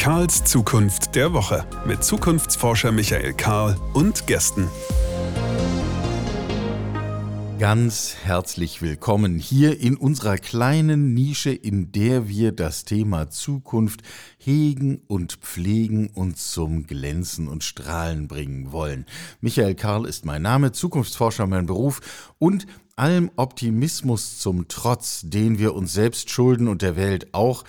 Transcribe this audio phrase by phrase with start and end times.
[0.00, 4.66] Karls Zukunft der Woche mit Zukunftsforscher Michael Karl und Gästen.
[7.58, 14.00] Ganz herzlich willkommen hier in unserer kleinen Nische, in der wir das Thema Zukunft
[14.38, 19.04] hegen und pflegen und zum Glänzen und Strahlen bringen wollen.
[19.42, 25.74] Michael Karl ist mein Name, Zukunftsforscher mein Beruf und allem Optimismus zum Trotz, den wir
[25.74, 27.64] uns selbst schulden und der Welt auch,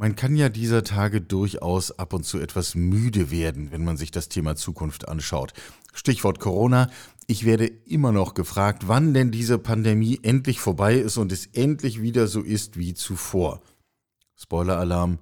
[0.00, 4.10] man kann ja dieser Tage durchaus ab und zu etwas müde werden, wenn man sich
[4.10, 5.52] das Thema Zukunft anschaut.
[5.92, 6.88] Stichwort Corona.
[7.26, 12.00] Ich werde immer noch gefragt, wann denn diese Pandemie endlich vorbei ist und es endlich
[12.00, 13.60] wieder so ist wie zuvor.
[14.36, 15.18] Spoiler-Alarm,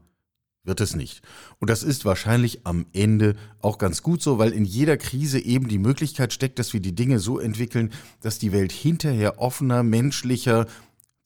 [0.68, 1.22] wird es nicht.
[1.58, 5.66] Und das ist wahrscheinlich am Ende auch ganz gut so, weil in jeder Krise eben
[5.66, 7.90] die Möglichkeit steckt, dass wir die Dinge so entwickeln,
[8.20, 10.66] dass die Welt hinterher offener, menschlicher,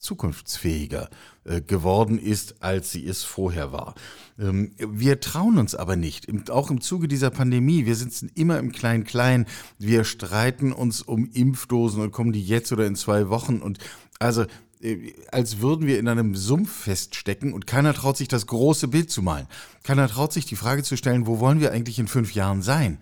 [0.02, 1.08] zukunftsfähiger
[1.44, 3.94] äh, geworden ist, als sie es vorher war.
[4.38, 7.86] Ähm, wir trauen uns aber nicht, auch im Zuge dieser Pandemie.
[7.86, 9.46] Wir sitzen immer im Klein-Klein.
[9.78, 13.60] Wir streiten uns um Impfdosen und kommen die jetzt oder in zwei Wochen.
[13.60, 13.78] Und
[14.18, 14.44] also
[14.82, 19.10] äh, als würden wir in einem Sumpf feststecken und keiner traut sich das große Bild
[19.10, 19.46] zu malen.
[19.84, 22.98] Keiner traut sich die Frage zu stellen, wo wollen wir eigentlich in fünf Jahren sein?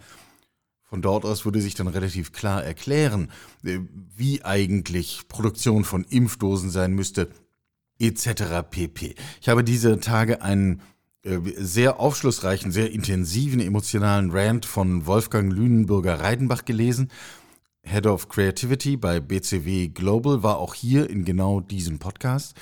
[0.91, 3.30] Von dort aus würde sich dann relativ klar erklären,
[3.64, 3.78] äh,
[4.16, 7.30] wie eigentlich Produktion von Impfdosen sein müsste,
[8.00, 8.69] etc.
[8.69, 9.14] pp.
[9.41, 10.82] Ich habe diese Tage einen
[11.22, 17.12] äh, sehr aufschlussreichen, sehr intensiven emotionalen Rant von Wolfgang Lünenbürger-Reidenbach gelesen.
[17.84, 22.56] Head of Creativity bei BCW Global war auch hier in genau diesem Podcast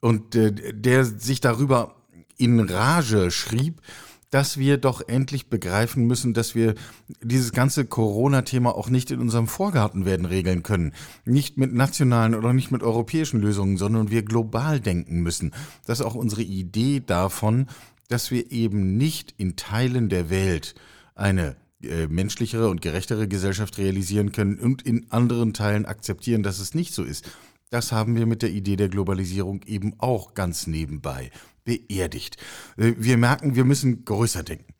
[0.00, 1.94] und äh, der sich darüber
[2.38, 3.82] in Rage schrieb,
[4.30, 6.74] dass wir doch endlich begreifen müssen, dass wir
[7.22, 10.92] dieses ganze Corona-Thema auch nicht in unserem Vorgarten werden regeln können.
[11.24, 15.52] Nicht mit nationalen oder nicht mit europäischen Lösungen, sondern wir global denken müssen.
[15.86, 17.66] Das ist auch unsere Idee davon,
[18.08, 20.74] dass wir eben nicht in Teilen der Welt
[21.14, 26.74] eine äh, menschlichere und gerechtere Gesellschaft realisieren können und in anderen Teilen akzeptieren, dass es
[26.74, 27.30] nicht so ist.
[27.70, 31.30] Das haben wir mit der Idee der Globalisierung eben auch ganz nebenbei
[31.66, 32.38] beerdigt.
[32.78, 34.72] Äh, wir merken, wir müssen größer denken.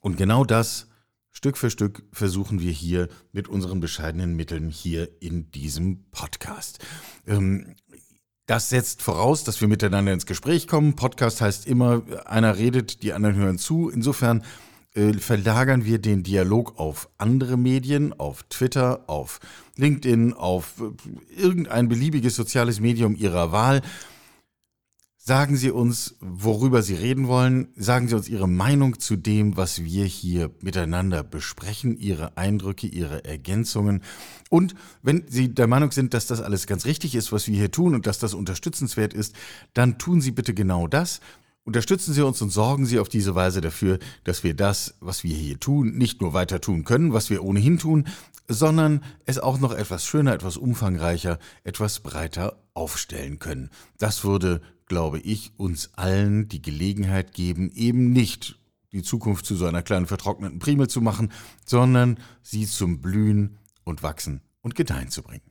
[0.00, 0.86] Und genau das
[1.30, 6.78] Stück für Stück versuchen wir hier mit unseren bescheidenen Mitteln hier in diesem Podcast.
[7.26, 7.74] Ähm,
[8.46, 10.96] das setzt voraus, dass wir miteinander ins Gespräch kommen.
[10.96, 13.90] Podcast heißt immer, einer redet, die anderen hören zu.
[13.90, 14.42] Insofern
[14.94, 19.38] äh, verlagern wir den Dialog auf andere Medien, auf Twitter, auf
[19.76, 23.82] LinkedIn, auf äh, irgendein beliebiges soziales Medium Ihrer Wahl.
[25.28, 27.68] Sagen Sie uns, worüber Sie reden wollen.
[27.76, 33.26] Sagen Sie uns Ihre Meinung zu dem, was wir hier miteinander besprechen, Ihre Eindrücke, Ihre
[33.26, 34.02] Ergänzungen.
[34.48, 37.70] Und wenn Sie der Meinung sind, dass das alles ganz richtig ist, was wir hier
[37.70, 39.34] tun und dass das unterstützenswert ist,
[39.74, 41.20] dann tun Sie bitte genau das.
[41.62, 45.36] Unterstützen Sie uns und sorgen Sie auf diese Weise dafür, dass wir das, was wir
[45.36, 48.06] hier tun, nicht nur weiter tun können, was wir ohnehin tun,
[48.48, 53.68] sondern es auch noch etwas schöner, etwas umfangreicher, etwas breiter aufstellen können.
[53.98, 58.58] Das würde glaube ich, uns allen die Gelegenheit geben, eben nicht
[58.92, 61.30] die Zukunft zu so einer kleinen vertrockneten Primel zu machen,
[61.64, 65.42] sondern sie zum Blühen und Wachsen und Gedeihen zu bringen.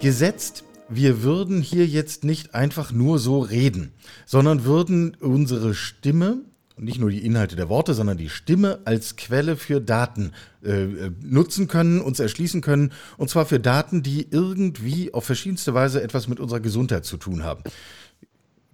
[0.00, 3.92] Gesetzt, wir würden hier jetzt nicht einfach nur so reden,
[4.24, 6.44] sondern würden unsere Stimme
[6.78, 10.32] nicht nur die Inhalte der Worte, sondern die Stimme als Quelle für Daten
[10.62, 12.92] äh, äh, nutzen können, uns erschließen können.
[13.16, 17.44] Und zwar für Daten, die irgendwie auf verschiedenste Weise etwas mit unserer Gesundheit zu tun
[17.44, 17.62] haben.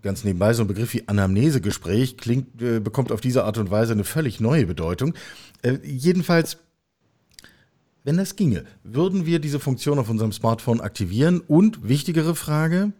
[0.02, 3.92] Ganz nebenbei so ein Begriff wie Anamnesegespräch klingt, äh, bekommt auf diese Art und Weise
[3.92, 5.14] eine völlig neue Bedeutung.
[5.62, 6.58] Äh, jedenfalls,
[8.02, 11.40] wenn das ginge, würden wir diese Funktion auf unserem Smartphone aktivieren?
[11.40, 12.92] Und wichtigere Frage,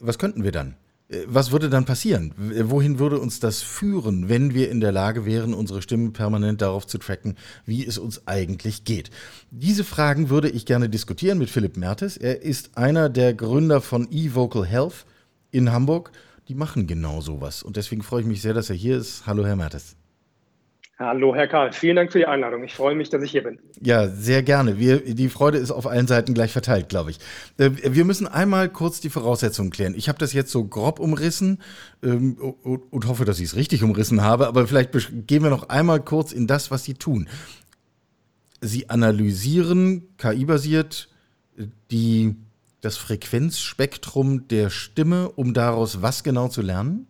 [0.00, 0.74] was könnten wir dann?
[1.12, 2.34] Äh, was würde dann passieren?
[2.36, 6.86] Wohin würde uns das führen, wenn wir in der Lage wären, unsere Stimme permanent darauf
[6.86, 7.36] zu tracken,
[7.66, 9.10] wie es uns eigentlich geht?
[9.50, 12.16] Diese Fragen würde ich gerne diskutieren mit Philipp Mertes.
[12.16, 15.06] Er ist einer der Gründer von eVocal Health
[15.50, 16.12] in Hamburg.
[16.48, 17.62] Die machen genau sowas.
[17.62, 19.26] Und deswegen freue ich mich sehr, dass er hier ist.
[19.26, 19.96] Hallo, Herr Mertes.
[21.04, 21.72] Hallo, Herr Karl.
[21.72, 22.62] Vielen Dank für die Einladung.
[22.62, 23.58] Ich freue mich, dass ich hier bin.
[23.80, 24.78] Ja, sehr gerne.
[24.78, 27.18] Wir, die Freude ist auf allen Seiten gleich verteilt, glaube ich.
[27.58, 29.94] Äh, wir müssen einmal kurz die Voraussetzungen klären.
[29.96, 31.58] Ich habe das jetzt so grob umrissen
[32.04, 34.92] ähm, und hoffe, dass ich es richtig umrissen habe, aber vielleicht
[35.26, 37.28] gehen wir noch einmal kurz in das, was Sie tun.
[38.60, 41.08] Sie analysieren KI-basiert
[41.90, 42.36] die,
[42.80, 47.08] das Frequenzspektrum der Stimme, um daraus was genau zu lernen?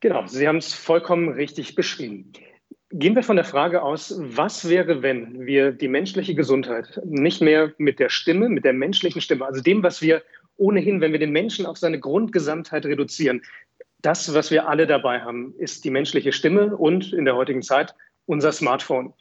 [0.00, 2.32] Genau, Sie haben es vollkommen richtig beschrieben.
[2.96, 7.72] Gehen wir von der Frage aus, was wäre, wenn wir die menschliche Gesundheit nicht mehr
[7.76, 10.22] mit der Stimme, mit der menschlichen Stimme, also dem, was wir
[10.56, 13.42] ohnehin, wenn wir den Menschen auf seine Grundgesamtheit reduzieren,
[14.00, 17.96] das, was wir alle dabei haben, ist die menschliche Stimme und in der heutigen Zeit
[18.26, 19.12] unser Smartphone.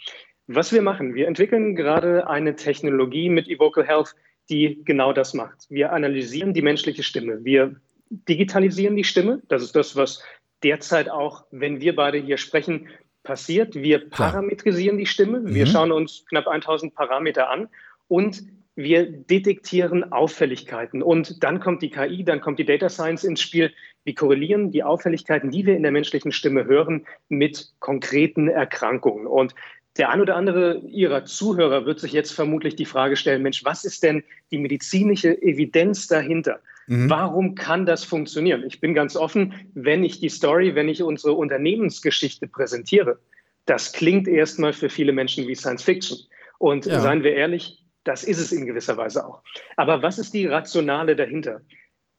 [0.46, 4.14] Was wir machen, wir entwickeln gerade eine Technologie mit Evocal Health,
[4.52, 5.66] die genau das macht.
[5.70, 7.44] Wir analysieren die menschliche Stimme.
[7.44, 7.76] Wir
[8.12, 9.42] digitalisieren die Stimme.
[9.48, 10.22] Das ist das, was
[10.62, 12.88] derzeit auch, wenn wir beide hier sprechen,
[13.24, 13.76] passiert.
[13.76, 15.42] Wir parametrisieren die Stimme.
[15.46, 15.70] Wir mhm.
[15.70, 17.70] schauen uns knapp 1000 Parameter an
[18.08, 18.44] und
[18.76, 21.04] wir detektieren Auffälligkeiten.
[21.04, 23.72] Und dann kommt die KI, dann kommt die Data Science ins Spiel.
[24.04, 29.28] Wir korrelieren die Auffälligkeiten, die wir in der menschlichen Stimme hören, mit konkreten Erkrankungen.
[29.28, 29.54] Und
[29.98, 33.86] der ein oder andere Ihrer Zuhörer wird sich jetzt vermutlich die Frage stellen, Mensch, was
[33.86, 36.60] ist denn die medizinische Evidenz dahinter?
[36.88, 37.10] Mhm.
[37.10, 38.64] Warum kann das funktionieren?
[38.66, 43.20] Ich bin ganz offen, wenn ich die Story, wenn ich unsere Unternehmensgeschichte präsentiere,
[43.66, 46.18] das klingt erstmal für viele Menschen wie Science Fiction.
[46.60, 47.00] Und ja.
[47.00, 49.42] seien wir ehrlich, das ist es in gewisser Weise auch.
[49.78, 51.62] Aber was ist die Rationale dahinter?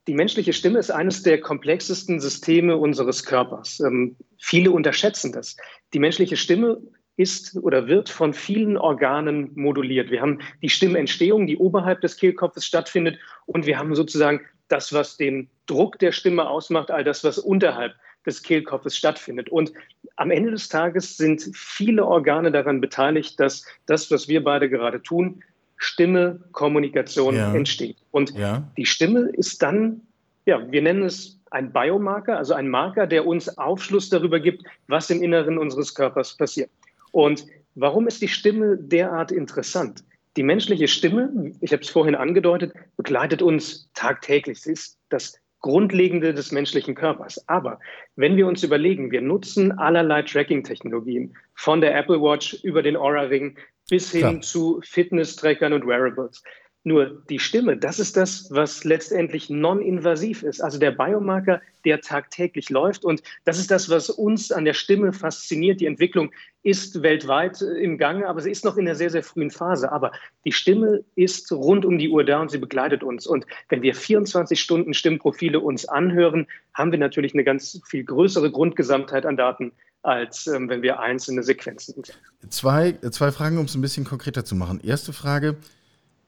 [0.06, 3.81] Die menschliche Stimme ist eines der komplexesten Systeme unseres Körpers.
[3.81, 5.56] Ähm, viele unterschätzen das.
[5.93, 6.81] Die menschliche Stimme
[7.17, 10.10] ist oder wird von vielen Organen moduliert.
[10.10, 15.16] Wir haben die Stimmentstehung, die oberhalb des Kehlkopfes stattfindet, und wir haben sozusagen das, was
[15.16, 17.94] den Druck der Stimme ausmacht, all das, was unterhalb
[18.26, 19.49] des Kehlkopfes stattfindet.
[19.50, 19.72] Und
[20.16, 25.02] am Ende des Tages sind viele Organe daran beteiligt, dass das, was wir beide gerade
[25.02, 25.43] tun,
[25.76, 27.55] Stimme, Kommunikation ja.
[27.55, 27.96] entsteht.
[28.11, 28.62] Und ja.
[28.76, 30.00] die Stimme ist dann,
[30.46, 35.10] ja, wir nennen es ein Biomarker, also ein Marker, der uns Aufschluss darüber gibt, was
[35.10, 36.70] im Inneren unseres Körpers passiert.
[37.12, 40.05] Und warum ist die Stimme derart interessant?
[40.36, 44.60] Die menschliche Stimme, ich habe es vorhin angedeutet, begleitet uns tagtäglich.
[44.60, 47.48] Sie ist das Grundlegende des menschlichen Körpers.
[47.48, 47.78] Aber
[48.16, 53.56] wenn wir uns überlegen, wir nutzen allerlei Tracking-Technologien, von der Apple Watch über den Aura-Ring
[53.88, 54.40] bis hin Klar.
[54.40, 56.42] zu Fitness-Trackern und Wearables.
[56.86, 60.60] Nur die Stimme, das ist das, was letztendlich non-invasiv ist.
[60.60, 63.06] Also der Biomarker, der tagtäglich läuft.
[63.06, 65.81] Und das ist das, was uns an der Stimme fasziniert.
[65.81, 66.31] Die Entwicklung
[66.62, 69.92] ist weltweit äh, im Gange, aber sie ist noch in einer sehr, sehr frühen Phase.
[69.92, 70.12] Aber
[70.44, 73.26] die Stimme ist rund um die Uhr da und sie begleitet uns.
[73.26, 78.50] Und wenn wir 24 Stunden Stimmprofile uns anhören, haben wir natürlich eine ganz viel größere
[78.50, 79.72] Grundgesamtheit an Daten,
[80.02, 82.02] als ähm, wenn wir einzelne Sequenzen.
[82.50, 84.81] Zwei, zwei Fragen, um es ein bisschen konkreter zu machen.
[84.84, 85.56] Erste Frage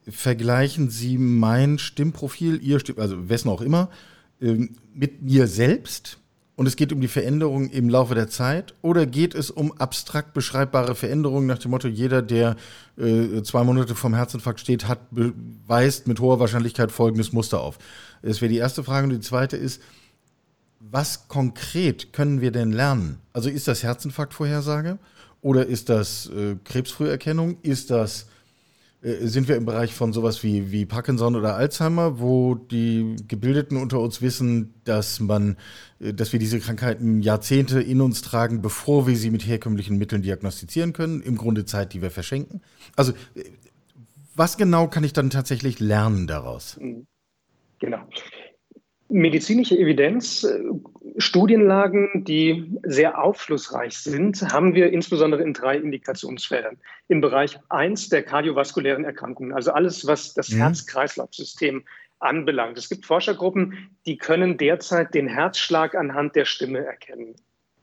[0.09, 3.91] vergleichen Sie mein Stimmprofil, Ihr Stimm, also wessen auch immer,
[4.41, 6.19] ähm, mit mir selbst
[6.57, 10.33] und es geht um die Veränderung im Laufe der Zeit oder geht es um abstrakt
[10.33, 12.57] beschreibbare Veränderungen nach dem Motto, jeder, der
[12.97, 17.79] äh, zwei Monate vom Herzinfarkt steht, hat, weist mit hoher Wahrscheinlichkeit folgendes Muster auf?
[18.23, 19.05] Das wäre die erste Frage.
[19.07, 19.83] Und die zweite ist,
[20.81, 23.19] was konkret können wir denn lernen?
[23.35, 24.99] Also ist das Herzinfarktvorhersage
[25.43, 27.59] oder ist das äh, Krebsfrüherkennung?
[27.63, 28.29] Ist das
[29.03, 34.01] sind wir im Bereich von sowas wie, wie Parkinson oder Alzheimer, wo die Gebildeten unter
[34.01, 35.57] uns wissen, dass man,
[36.01, 40.23] äh, dass wir diese Krankheiten Jahrzehnte in uns tragen, bevor wir sie mit herkömmlichen Mitteln
[40.23, 41.21] diagnostizieren können.
[41.21, 42.63] Im Grunde Zeit, die wir verschenken.
[42.97, 43.45] Also, äh,
[44.35, 46.79] was genau kann ich dann tatsächlich lernen daraus?
[47.79, 47.99] Genau.
[49.09, 50.59] Medizinische Evidenz, äh,
[51.19, 56.77] Studienlagen, die sehr aufschlussreich sind, haben wir insbesondere in drei Indikationsfeldern.
[57.09, 60.59] Im Bereich 1 der kardiovaskulären Erkrankungen, also alles, was das mhm.
[60.59, 61.85] Herz-Kreislauf-System
[62.19, 62.79] anbelangt.
[62.79, 67.35] Es gibt Forschergruppen, die können derzeit den Herzschlag anhand der Stimme erkennen.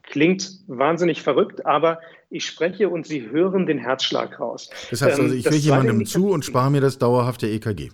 [0.04, 2.00] Klingt wahnsinnig verrückt, aber
[2.30, 4.70] ich spreche und Sie hören den Herzschlag raus.
[4.92, 7.92] Das heißt also, ähm, ich höre jemandem zu und spare mir das dauerhafte EKG.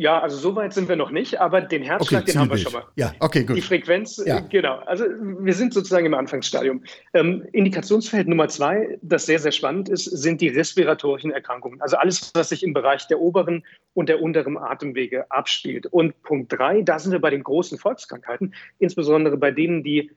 [0.00, 2.56] Ja, also so weit sind wir noch nicht, aber den Herzschlag, okay, den haben wir
[2.56, 2.84] schon mal.
[2.96, 3.54] Ja, okay, gut.
[3.54, 4.40] Die Frequenz, ja.
[4.40, 4.78] genau.
[4.86, 6.82] Also wir sind sozusagen im Anfangsstadium.
[7.12, 11.82] Ähm, Indikationsfeld Nummer zwei, das sehr, sehr spannend ist, sind die respiratorischen Erkrankungen.
[11.82, 15.84] Also alles, was sich im Bereich der oberen und der unteren Atemwege abspielt.
[15.84, 20.12] Und Punkt drei, da sind wir bei den großen Volkskrankheiten, insbesondere bei denen, die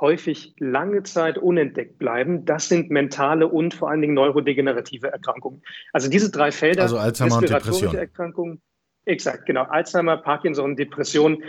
[0.00, 2.44] häufig lange Zeit unentdeckt bleiben.
[2.44, 5.62] Das sind mentale und vor allen Dingen neurodegenerative Erkrankungen.
[5.92, 8.60] Also diese drei Felder, also Alzheimer respiratorische Erkrankungen,
[9.08, 9.62] Exakt, genau.
[9.62, 11.42] Alzheimer, Parkinson, Depression,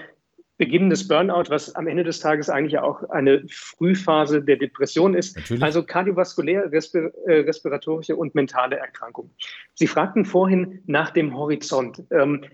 [0.58, 5.36] Beginn des Burnout, was am Ende des Tages eigentlich auch eine Frühphase der Depression ist.
[5.36, 5.64] Natürlich.
[5.64, 9.32] Also kardiovaskulär, respir äh, respiratorische und mentale Erkrankungen.
[9.74, 12.04] Sie fragten vorhin nach dem Horizont.
[12.12, 12.46] Ähm,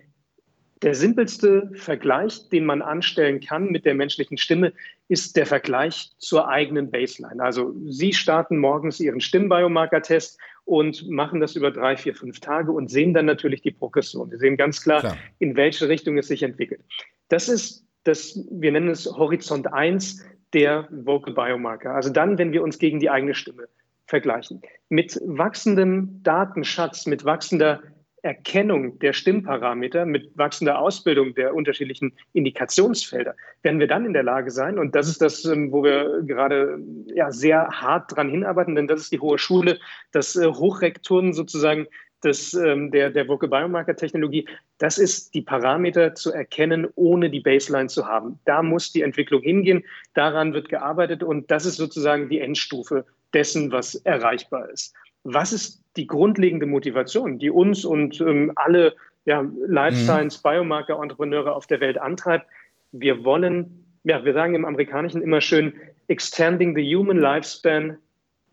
[0.85, 4.71] der simpelste Vergleich, den man anstellen kann mit der menschlichen Stimme,
[5.07, 7.41] ist der Vergleich zur eigenen Baseline.
[7.43, 12.91] Also Sie starten morgens Ihren Stimmbiomarker-Test und machen das über drei, vier, fünf Tage und
[12.91, 14.29] sehen dann natürlich die Progression.
[14.29, 15.17] Wir sehen ganz klar, klar.
[15.39, 16.81] in welche Richtung es sich entwickelt.
[17.29, 20.23] Das ist das, wir nennen es Horizont 1
[20.53, 21.95] der Vocal Biomarker.
[21.95, 23.67] Also dann, wenn wir uns gegen die eigene Stimme
[24.05, 24.61] vergleichen.
[24.89, 27.81] Mit wachsendem Datenschatz, mit wachsender
[28.25, 34.49] Erkennung der Stimmparameter mit wachsender Ausbildung der unterschiedlichen Indikationsfelder werden wir dann in der Lage
[34.49, 36.79] sein, und das ist das, ähm, wo wir gerade
[37.13, 39.79] ja, sehr hart dran hinarbeiten, denn das ist die Hohe Schule,
[40.11, 41.85] das äh, Hochrektoren sozusagen
[42.23, 44.47] des, ähm, der, der Vocal Biomarker Technologie,
[44.79, 48.39] das ist die Parameter zu erkennen, ohne die Baseline zu haben.
[48.45, 49.83] Da muss die Entwicklung hingehen,
[50.15, 53.05] daran wird gearbeitet und das ist sozusagen die Endstufe
[53.35, 54.95] dessen, was erreichbar ist.
[55.23, 60.03] Was ist die grundlegende Motivation, die uns und ähm, alle ja, Life mhm.
[60.03, 62.47] Science Biomarker Entrepreneure auf der Welt antreibt?
[62.91, 65.73] Wir wollen, ja, wir sagen im Amerikanischen immer schön,
[66.07, 67.97] extending the human lifespan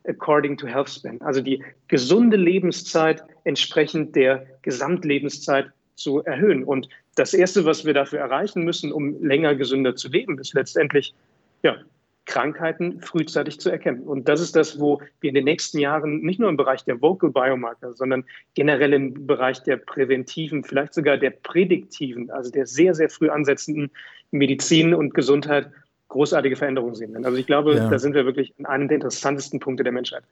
[0.05, 6.65] according to health span, also die gesunde Lebenszeit entsprechend der Gesamtlebenszeit zu erhöhen.
[6.65, 11.15] Und das Erste, was wir dafür erreichen müssen, um länger gesünder zu leben, ist letztendlich
[11.63, 11.77] ja,
[12.27, 14.03] Krankheiten frühzeitig zu erkennen.
[14.03, 17.01] Und das ist das, wo wir in den nächsten Jahren nicht nur im Bereich der
[17.03, 18.25] Vocal Biomarker, sondern
[18.55, 23.91] generell im Bereich der präventiven, vielleicht sogar der prädiktiven, also der sehr, sehr früh ansetzenden
[24.31, 25.71] Medizin und Gesundheit
[26.09, 27.25] großartige Veränderungen sehen werden.
[27.25, 27.89] Also ich glaube, ja.
[27.89, 30.23] da sind wir wirklich an einem der interessantesten Punkte der Menschheit.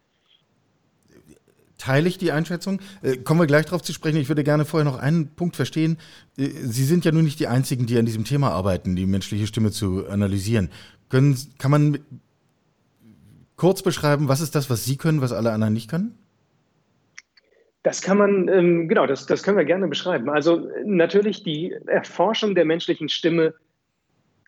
[1.79, 2.81] Teile ich die Einschätzung.
[3.03, 4.19] Äh, kommen wir gleich darauf zu sprechen.
[4.19, 5.97] Ich würde gerne vorher noch einen Punkt verstehen.
[6.37, 9.47] Äh, Sie sind ja nun nicht die Einzigen, die an diesem Thema arbeiten, die menschliche
[9.47, 10.69] Stimme zu analysieren.
[11.11, 11.99] Können, kann man
[13.57, 16.17] kurz beschreiben, was ist das, was Sie können, was alle anderen nicht können?
[17.83, 20.31] Das kann man, ähm, genau, das, das können wir gerne beschreiben.
[20.31, 23.55] Also natürlich die Erforschung der menschlichen Stimme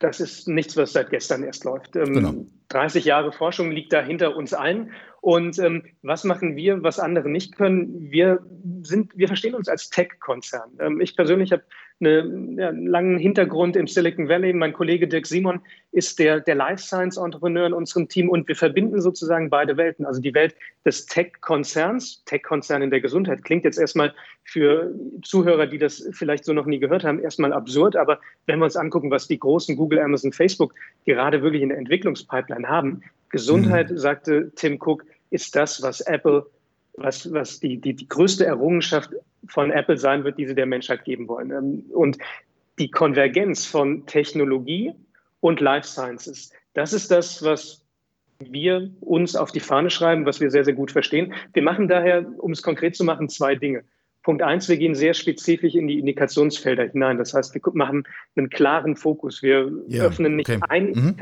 [0.02, 1.95] das ist nichts, was seit gestern erst läuft.
[1.97, 2.35] Ähm, genau.
[2.69, 4.90] 30 Jahre Forschung liegt da hinter uns allen.
[5.21, 8.11] Und ähm, was machen wir, was andere nicht können?
[8.11, 8.40] Wir
[8.83, 10.71] sind, wir verstehen uns als Tech-Konzern.
[10.81, 11.62] Ähm, ich persönlich habe
[12.02, 14.52] eine, ja, einen langen Hintergrund im Silicon Valley.
[14.52, 15.61] Mein Kollege Dirk Simon
[15.92, 20.04] ist der, der Life Science Entrepreneur in unserem Team und wir verbinden sozusagen beide Welten.
[20.04, 20.54] Also die Welt
[20.85, 24.12] des Tech-Konzerns, Tech-Konzern in der Gesundheit, klingt jetzt erstmal
[24.44, 24.92] für
[25.23, 27.97] Zuhörer, die das vielleicht so noch nie gehört haben, erstmal absurd.
[27.97, 30.75] Aber wenn wir uns angucken, was die großen Google, Amazon, Facebook
[31.06, 33.99] gerade wirklich in der Entwicklungspipeline haben, Gesundheit, mhm.
[33.99, 36.47] sagte Tim Cook, ist das, was Apple
[36.97, 39.11] was, was die, die, die größte Errungenschaft
[39.47, 41.51] von Apple sein wird, die sie der Menschheit geben wollen.
[41.51, 42.19] Ähm, und
[42.79, 44.93] die Konvergenz von Technologie
[45.41, 47.85] und Life Sciences, das ist das, was
[48.41, 51.33] wir uns auf die Fahne schreiben, was wir sehr, sehr gut verstehen.
[51.53, 53.85] Wir machen daher, um es konkret zu machen, zwei Dinge.
[54.23, 57.19] Punkt eins, wir gehen sehr spezifisch in die Indikationsfelder hinein.
[57.19, 58.05] Das heißt, wir machen
[58.37, 59.43] einen klaren Fokus.
[59.43, 60.61] Wir ja, öffnen nicht okay.
[60.69, 61.17] ein mhm.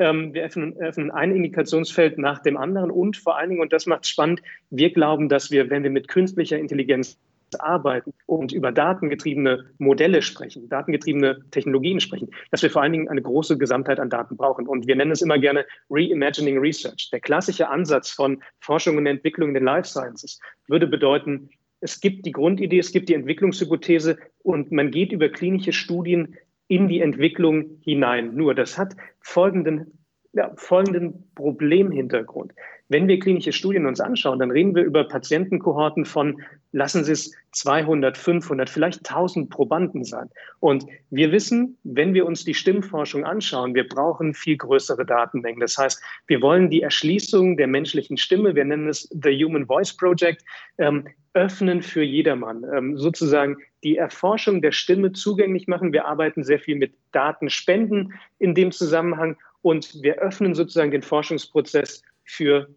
[0.00, 3.84] Ähm, wir öffnen, öffnen, ein Indikationsfeld nach dem anderen und vor allen Dingen, und das
[3.84, 4.40] macht spannend,
[4.70, 7.18] wir glauben, dass wir, wenn wir mit künstlicher Intelligenz
[7.58, 13.20] arbeiten und über datengetriebene Modelle sprechen, datengetriebene Technologien sprechen, dass wir vor allen Dingen eine
[13.20, 14.66] große Gesamtheit an Daten brauchen.
[14.66, 17.10] Und wir nennen es immer gerne Reimagining Research.
[17.12, 20.38] Der klassische Ansatz von Forschung und Entwicklung in den Life Sciences
[20.68, 25.72] würde bedeuten, es gibt die Grundidee, es gibt die Entwicklungshypothese und man geht über klinische
[25.72, 26.36] Studien
[26.70, 28.36] in die Entwicklung hinein.
[28.36, 29.98] Nur das hat folgenden,
[30.32, 32.52] ja, folgenden Problemhintergrund.
[32.90, 36.42] Wenn wir klinische Studien uns anschauen, dann reden wir über Patientenkohorten von,
[36.72, 40.28] lassen Sie es 200, 500, vielleicht 1000 Probanden sein.
[40.58, 45.60] Und wir wissen, wenn wir uns die Stimmforschung anschauen, wir brauchen viel größere Datenmengen.
[45.60, 49.96] Das heißt, wir wollen die Erschließung der menschlichen Stimme, wir nennen es The Human Voice
[49.96, 50.44] Project,
[50.78, 55.92] ähm, öffnen für jedermann, ähm, sozusagen die Erforschung der Stimme zugänglich machen.
[55.92, 62.02] Wir arbeiten sehr viel mit Datenspenden in dem Zusammenhang und wir öffnen sozusagen den Forschungsprozess
[62.24, 62.68] für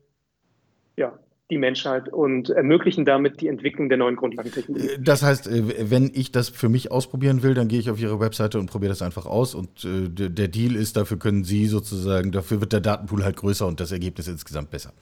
[0.97, 1.17] ja,
[1.50, 4.89] die Menschheit und ermöglichen damit die Entwicklung der neuen Grundlagentechnologie.
[5.00, 8.19] Das heißt, äh, wenn ich das für mich ausprobieren will, dann gehe ich auf Ihre
[8.19, 9.53] Webseite und probiere das einfach aus.
[9.53, 13.67] Und äh, der Deal ist, dafür können Sie sozusagen, dafür wird der Datenpool halt größer
[13.67, 14.93] und das Ergebnis insgesamt besser.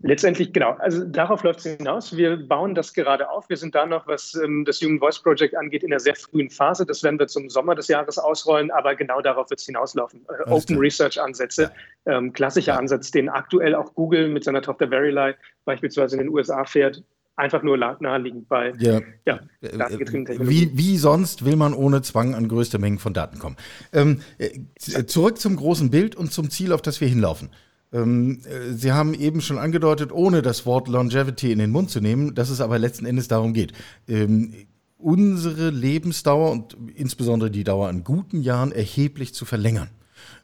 [0.00, 0.76] Letztendlich, genau.
[0.78, 2.16] Also darauf läuft es hinaus.
[2.16, 3.48] Wir bauen das gerade auf.
[3.48, 6.50] Wir sind da noch, was ähm, das Human Voice Project angeht, in einer sehr frühen
[6.50, 6.86] Phase.
[6.86, 10.24] Das werden wir zum Sommer des Jahres ausrollen, aber genau darauf wird es hinauslaufen.
[10.28, 10.80] Äh, Open klar.
[10.80, 11.72] Research Ansätze,
[12.06, 12.78] ähm, klassischer ja.
[12.78, 17.02] Ansatz, den aktuell auch Google mit seiner Tochter Verily beispielsweise in den USA fährt.
[17.34, 19.00] Einfach nur naheliegend bei ja.
[19.24, 23.56] Ja, datengetriebenen Wie, wie sonst will man ohne Zwang an größte Mengen von Daten kommen.
[23.92, 27.50] Ähm, äh, zurück zum großen Bild und zum Ziel, auf das wir hinlaufen.
[27.92, 32.00] Ähm, äh, Sie haben eben schon angedeutet, ohne das Wort Longevity in den Mund zu
[32.00, 33.72] nehmen, dass es aber letzten Endes darum geht.
[34.06, 34.54] Ähm,
[34.98, 39.88] unsere Lebensdauer und insbesondere die Dauer an guten Jahren erheblich zu verlängern.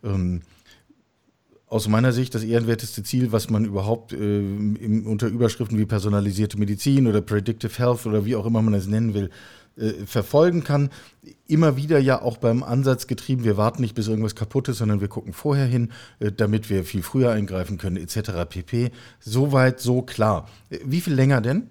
[0.02, 0.42] Ähm,
[1.66, 6.56] aus meiner Sicht das ehrenwerteste Ziel, was man überhaupt äh, im, unter Überschriften wie personalisierte
[6.56, 9.30] Medizin oder Predictive Health oder wie auch immer man es nennen will,
[9.76, 10.90] äh, verfolgen kann.
[11.48, 15.00] Immer wieder ja auch beim Ansatz getrieben, wir warten nicht, bis irgendwas kaputt ist, sondern
[15.00, 18.48] wir gucken vorher hin, äh, damit wir viel früher eingreifen können, etc.
[18.48, 18.90] pp.
[19.18, 20.48] Soweit, so klar.
[20.70, 21.70] Äh, wie viel länger denn?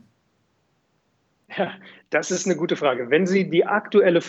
[1.58, 1.72] Ja,
[2.10, 3.10] das ist eine gute Frage.
[3.10, 4.22] Wenn Sie die aktuelle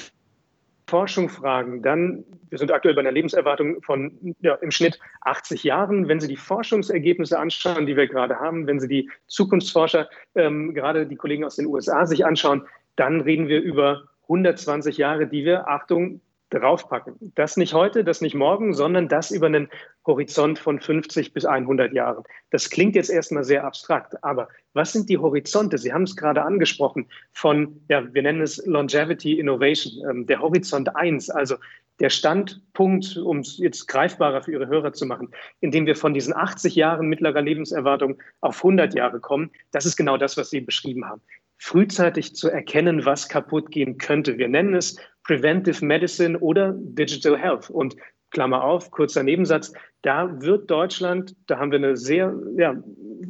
[0.87, 6.09] Forschung fragen, dann, wir sind aktuell bei einer Lebenserwartung von ja, im Schnitt 80 Jahren.
[6.09, 11.07] Wenn Sie die Forschungsergebnisse anschauen, die wir gerade haben, wenn Sie die Zukunftsforscher, ähm, gerade
[11.07, 12.63] die Kollegen aus den USA sich anschauen,
[12.97, 16.21] dann reden wir über 120 Jahre, die wir, Achtung,
[16.51, 17.33] draufpacken.
[17.35, 19.69] Das nicht heute, das nicht morgen, sondern das über einen
[20.07, 22.23] Horizont von 50 bis 100 Jahren.
[22.51, 25.79] Das klingt jetzt erstmal sehr abstrakt, aber was sind die Horizonte?
[25.79, 30.95] Sie haben es gerade angesprochen von, ja, wir nennen es Longevity Innovation, ähm, der Horizont
[30.95, 31.57] 1, also
[32.01, 36.35] der Standpunkt, um es jetzt greifbarer für Ihre Hörer zu machen, indem wir von diesen
[36.35, 41.09] 80 Jahren mittlerer Lebenserwartung auf 100 Jahre kommen, das ist genau das, was Sie beschrieben
[41.09, 41.23] haben
[41.65, 44.37] frühzeitig zu erkennen, was kaputt gehen könnte.
[44.37, 47.71] Wir nennen es Preventive Medicine oder Digital Health.
[47.71, 47.97] Und
[48.31, 52.77] Klammer auf, kurzer Nebensatz, da wird Deutschland, da haben wir eine sehr ja,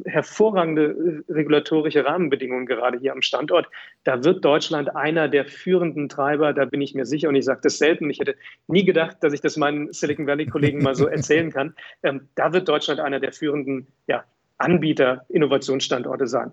[0.05, 3.67] hervorragende regulatorische Rahmenbedingungen gerade hier am Standort,
[4.03, 7.61] da wird Deutschland einer der führenden Treiber, da bin ich mir sicher und ich sage
[7.63, 8.35] das selten, ich hätte
[8.67, 12.67] nie gedacht, dass ich das meinen Silicon Valley-Kollegen mal so erzählen kann, ähm, da wird
[12.67, 14.25] Deutschland einer der führenden ja,
[14.57, 16.51] Anbieter, Innovationsstandorte sein.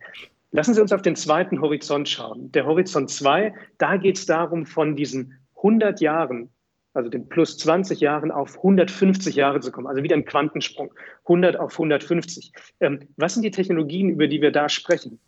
[0.54, 2.52] Lassen Sie uns auf den zweiten Horizont schauen.
[2.52, 6.50] Der Horizont 2, da geht es darum, von diesen 100 Jahren,
[6.92, 9.86] also den plus 20 Jahren, auf 150 Jahre zu kommen.
[9.86, 10.92] Also wieder ein Quantensprung.
[11.24, 12.52] 100 auf 150.
[12.80, 15.18] Ähm, was sind die Technologien, über die wir da sprechen?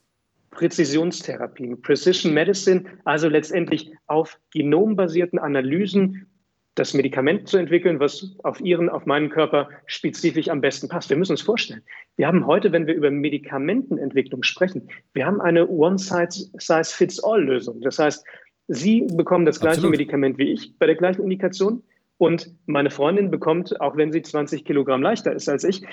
[0.51, 6.27] Präzisionstherapien, Precision Medicine, also letztendlich auf genombasierten Analysen
[6.75, 11.09] das Medikament zu entwickeln, was auf Ihren, auf meinen Körper spezifisch am besten passt.
[11.09, 11.83] Wir müssen uns vorstellen,
[12.17, 17.81] wir haben heute, wenn wir über Medikamentenentwicklung sprechen, wir haben eine One-Size-Fits-All-Lösung.
[17.81, 18.25] Das heißt,
[18.69, 19.99] Sie bekommen das gleiche Absolut.
[19.99, 21.83] Medikament wie ich bei der gleichen Indikation
[22.17, 25.85] und meine Freundin bekommt, auch wenn sie 20 Kilogramm leichter ist als ich,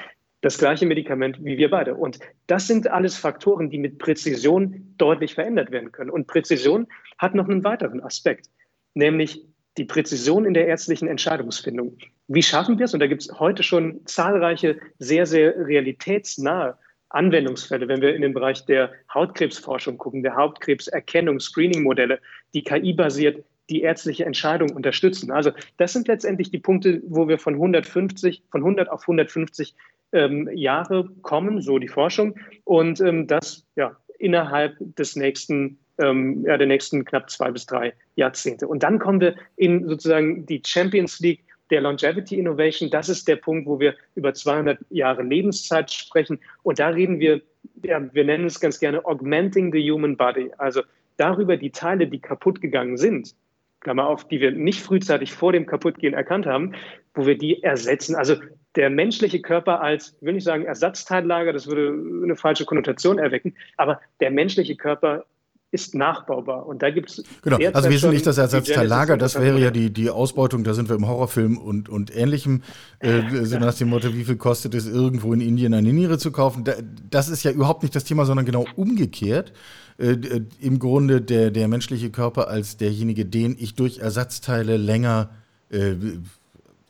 [0.42, 1.96] das gleiche Medikament wie wir beide.
[1.96, 6.10] Und das sind alles Faktoren, die mit Präzision deutlich verändert werden können.
[6.10, 8.48] Und Präzision hat noch einen weiteren Aspekt,
[8.94, 9.46] nämlich
[9.78, 11.98] die Präzision in der ärztlichen Entscheidungsfindung.
[12.28, 12.94] Wie schaffen wir es?
[12.94, 16.78] Und da gibt es heute schon zahlreiche, sehr, sehr realitätsnahe
[17.10, 22.20] Anwendungsfälle, wenn wir in den Bereich der Hautkrebsforschung gucken, der Hautkrebserkennung, Screening-Modelle,
[22.54, 25.32] die KI-basiert die ärztliche Entscheidung unterstützen.
[25.32, 29.76] Also das sind letztendlich die Punkte, wo wir von 150, von 100 auf 150
[30.12, 36.58] ähm, Jahre kommen, so die Forschung, und ähm, das ja innerhalb des nächsten ähm, ja,
[36.58, 38.68] der nächsten knapp zwei bis drei Jahrzehnte.
[38.68, 42.90] Und dann kommen wir in sozusagen die Champions League der Longevity Innovation.
[42.90, 46.40] Das ist der Punkt, wo wir über 200 Jahre Lebenszeit sprechen.
[46.64, 47.42] Und da reden wir,
[47.84, 50.52] ja, wir nennen es ganz gerne Augmenting the Human Body.
[50.58, 50.82] Also
[51.18, 53.36] darüber die Teile, die kaputt gegangen sind,
[53.80, 56.74] Klammer auf, die wir nicht frühzeitig vor dem Kaputtgehen erkannt haben,
[57.14, 58.16] wo wir die ersetzen.
[58.16, 58.36] Also
[58.76, 64.00] der menschliche Körper als, will ich sagen, Ersatzteillager, das würde eine falsche Konnotation erwecken, aber
[64.20, 65.26] der menschliche Körper
[65.72, 66.66] ist nachbaubar.
[66.66, 67.24] Und da gibt es.
[67.44, 70.90] Genau, also wir sind nicht das Ersatzteillager, das wäre ja die, die Ausbeutung, da sind
[70.90, 72.62] wir im Horrorfilm und, und ähnlichem,
[73.00, 76.32] äh, so nach dem Motto, wie viel kostet es, irgendwo in Indien eine Niere zu
[76.32, 76.66] kaufen.
[77.10, 79.54] das ist ja überhaupt nicht das Thema, sondern genau umgekehrt.
[79.98, 85.30] Äh, äh, Im Grunde der, der menschliche Körper als derjenige, den ich durch Ersatzteile länger
[85.70, 85.94] äh,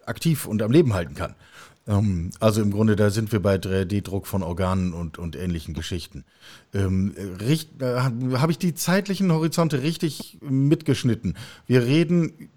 [0.05, 1.35] aktiv und am Leben halten kann.
[1.87, 6.23] Ähm, also im Grunde, da sind wir bei 3D-Druck von Organen und, und ähnlichen Geschichten.
[6.73, 7.83] Ähm, äh,
[8.37, 11.35] Habe ich die zeitlichen Horizonte richtig mitgeschnitten?
[11.67, 12.49] Wir reden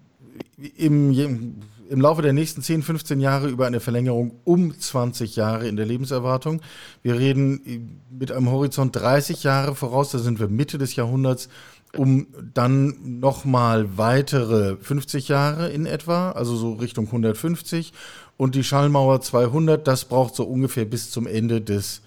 [0.77, 1.55] im,
[1.89, 5.85] im Laufe der nächsten 10, 15 Jahre über eine Verlängerung um 20 Jahre in der
[5.85, 6.61] Lebenserwartung.
[7.01, 11.49] Wir reden mit einem Horizont 30 Jahre voraus, da sind wir Mitte des Jahrhunderts,
[11.95, 17.93] um dann nochmal weitere 50 Jahre in etwa, also so Richtung 150
[18.37, 22.01] und die Schallmauer 200, das braucht so ungefähr bis zum Ende des,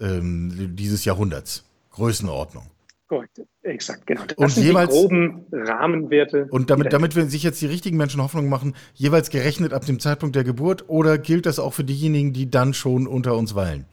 [0.00, 1.64] ähm, dieses Jahrhunderts.
[1.90, 2.64] Größenordnung.
[3.08, 4.22] Korrekt, exakt, genau.
[4.26, 6.46] Das und sind jeweils, die groben Rahmenwerte.
[6.50, 9.98] Und damit, damit wir sich jetzt die richtigen Menschen Hoffnung machen, jeweils gerechnet ab dem
[9.98, 13.86] Zeitpunkt der Geburt oder gilt das auch für diejenigen, die dann schon unter uns weilen?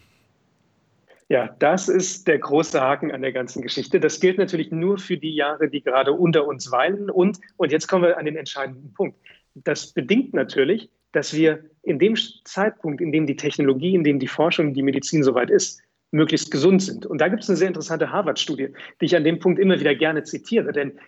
[1.30, 4.00] Ja, das ist der große Haken an der ganzen Geschichte.
[4.00, 7.10] Das gilt natürlich nur für die Jahre, die gerade unter uns weilen.
[7.10, 9.18] Und, und jetzt kommen wir an den entscheidenden Punkt.
[9.56, 14.28] Das bedingt natürlich, dass wir in dem Zeitpunkt, in dem die Technologie, in dem die
[14.28, 17.06] Forschung, die Medizin soweit ist, möglichst gesund sind.
[17.06, 19.96] Und da gibt es eine sehr interessante Harvard-Studie, die ich an dem Punkt immer wieder
[19.96, 20.72] gerne zitiere.
[20.72, 21.00] Denn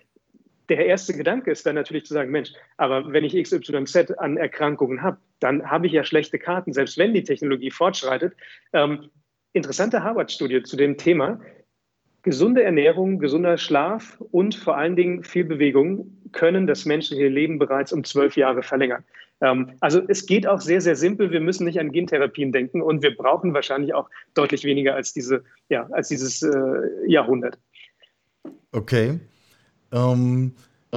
[0.68, 5.02] der erste Gedanke ist dann natürlich zu sagen, Mensch, aber wenn ich XYZ an Erkrankungen
[5.02, 8.34] habe, dann habe ich ja schlechte Karten, selbst wenn die Technologie fortschreitet.
[8.72, 9.08] Ähm,
[9.52, 11.40] interessante Harvard-Studie zu dem Thema.
[12.22, 17.92] Gesunde Ernährung, gesunder Schlaf und vor allen Dingen viel Bewegung können das menschliche Leben bereits
[17.92, 19.04] um zwölf Jahre verlängern.
[19.40, 21.30] Ähm, also es geht auch sehr, sehr simpel.
[21.30, 25.44] Wir müssen nicht an Gentherapien denken und wir brauchen wahrscheinlich auch deutlich weniger als, diese,
[25.68, 26.50] ja, als dieses äh,
[27.06, 27.58] Jahrhundert.
[28.72, 29.20] Okay.
[29.92, 30.52] Ähm,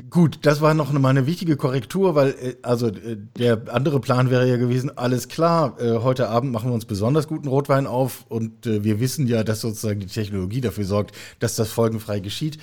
[0.10, 4.30] Gut, das war noch mal eine wichtige Korrektur, weil äh, also äh, der andere Plan
[4.30, 8.26] wäre ja gewesen, alles klar, äh, heute Abend machen wir uns besonders guten Rotwein auf
[8.30, 12.58] und wir wissen ja, dass sozusagen die Technologie dafür sorgt, dass das folgenfrei geschieht.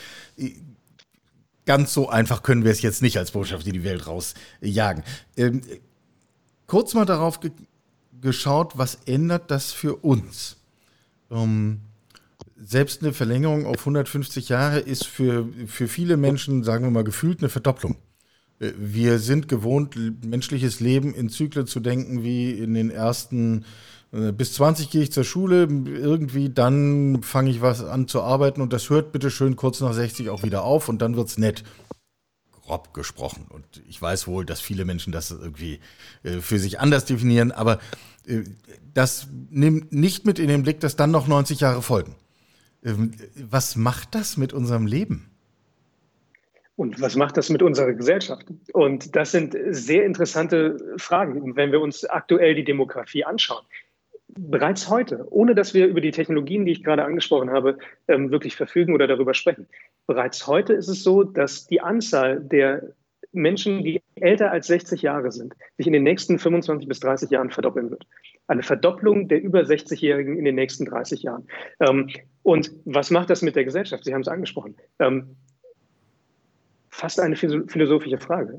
[1.69, 5.05] Ganz so einfach können wir es jetzt nicht als Botschaft in die Welt rausjagen.
[5.37, 5.61] Ähm,
[6.67, 7.51] kurz mal darauf ge
[8.23, 10.57] geschaut, was ändert das für uns?
[11.31, 11.83] Ähm,
[12.57, 17.41] selbst eine Verlängerung auf 150 Jahre ist für, für viele Menschen, sagen wir mal, gefühlt
[17.41, 17.97] eine Verdopplung.
[18.61, 23.67] Äh, wir sind gewohnt, menschliches Leben in Zyklen zu denken, wie in den ersten
[24.11, 28.73] bis 20 gehe ich zur Schule, irgendwie dann fange ich was an zu arbeiten und
[28.73, 31.63] das hört bitte schön kurz nach 60 auch wieder auf und dann wird es nett.
[32.63, 33.47] Grob gesprochen.
[33.49, 35.81] Und ich weiß wohl, dass viele Menschen das irgendwie
[36.23, 37.79] äh, für sich anders definieren, aber
[38.95, 42.15] das nimmt nicht mit in den Blick, dass dann noch 90 Jahre folgen.
[42.85, 45.31] Ähm, was macht das mit unserem Leben?
[46.77, 48.47] Und was macht das mit unserer Gesellschaft?
[48.73, 53.65] Und das sind sehr interessante Fragen, wenn wir uns aktuell die Demografie anschauen.
[54.29, 58.57] Bereits heute, ohne dass wir über die Technologien, die ich gerade angesprochen habe, ähm, wirklich
[58.57, 59.67] verfügen oder darüber sprechen.
[60.07, 62.93] Bereits heute ist es so, dass die Anzahl der
[63.33, 67.51] Menschen, die älter als 60 Jahre sind, sich in den nächsten 25 bis 30 Jahren
[67.51, 68.07] verdoppeln wird.
[68.47, 71.47] Eine Verdopplung der über 60-Jährigen in den nächsten 30 Jahren.
[71.81, 72.11] Ähm,
[72.43, 74.05] und was macht das mit der Gesellschaft?
[74.05, 74.77] Sie haben es angesprochen.
[74.99, 75.37] Ähm,
[76.91, 78.55] fast eine philosophische Frage.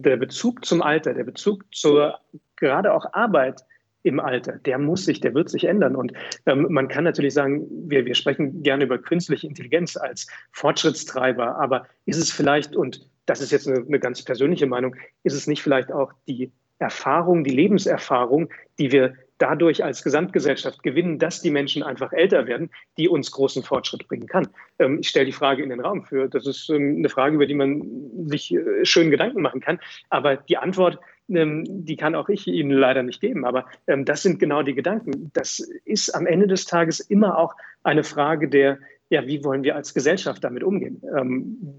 [0.00, 2.18] Der Bezug zum Alter, der Bezug zur
[2.56, 3.60] gerade auch Arbeit
[4.04, 5.96] im Alter, der muss sich, der wird sich ändern.
[5.96, 6.12] Und
[6.46, 11.86] ähm, man kann natürlich sagen, wir, wir sprechen gerne über künstliche Intelligenz als Fortschrittstreiber, aber
[12.04, 15.62] ist es vielleicht, und das ist jetzt eine, eine ganz persönliche Meinung, ist es nicht
[15.62, 21.82] vielleicht auch die Erfahrung, die Lebenserfahrung, die wir dadurch als Gesamtgesellschaft gewinnen, dass die Menschen
[21.82, 24.48] einfach älter werden, die uns großen Fortschritt bringen kann.
[24.78, 26.28] Ähm, ich stelle die Frage in den Raum für.
[26.28, 27.82] Das ist ähm, eine Frage, über die man
[28.28, 29.80] sich äh, schön Gedanken machen kann.
[30.10, 33.44] Aber die Antwort, ähm, die kann auch ich Ihnen leider nicht geben.
[33.44, 35.30] Aber das sind genau die Gedanken.
[35.32, 39.74] Das ist am Ende des Tages immer auch eine Frage der, ja, wie wollen wir
[39.74, 41.00] als Gesellschaft damit umgehen?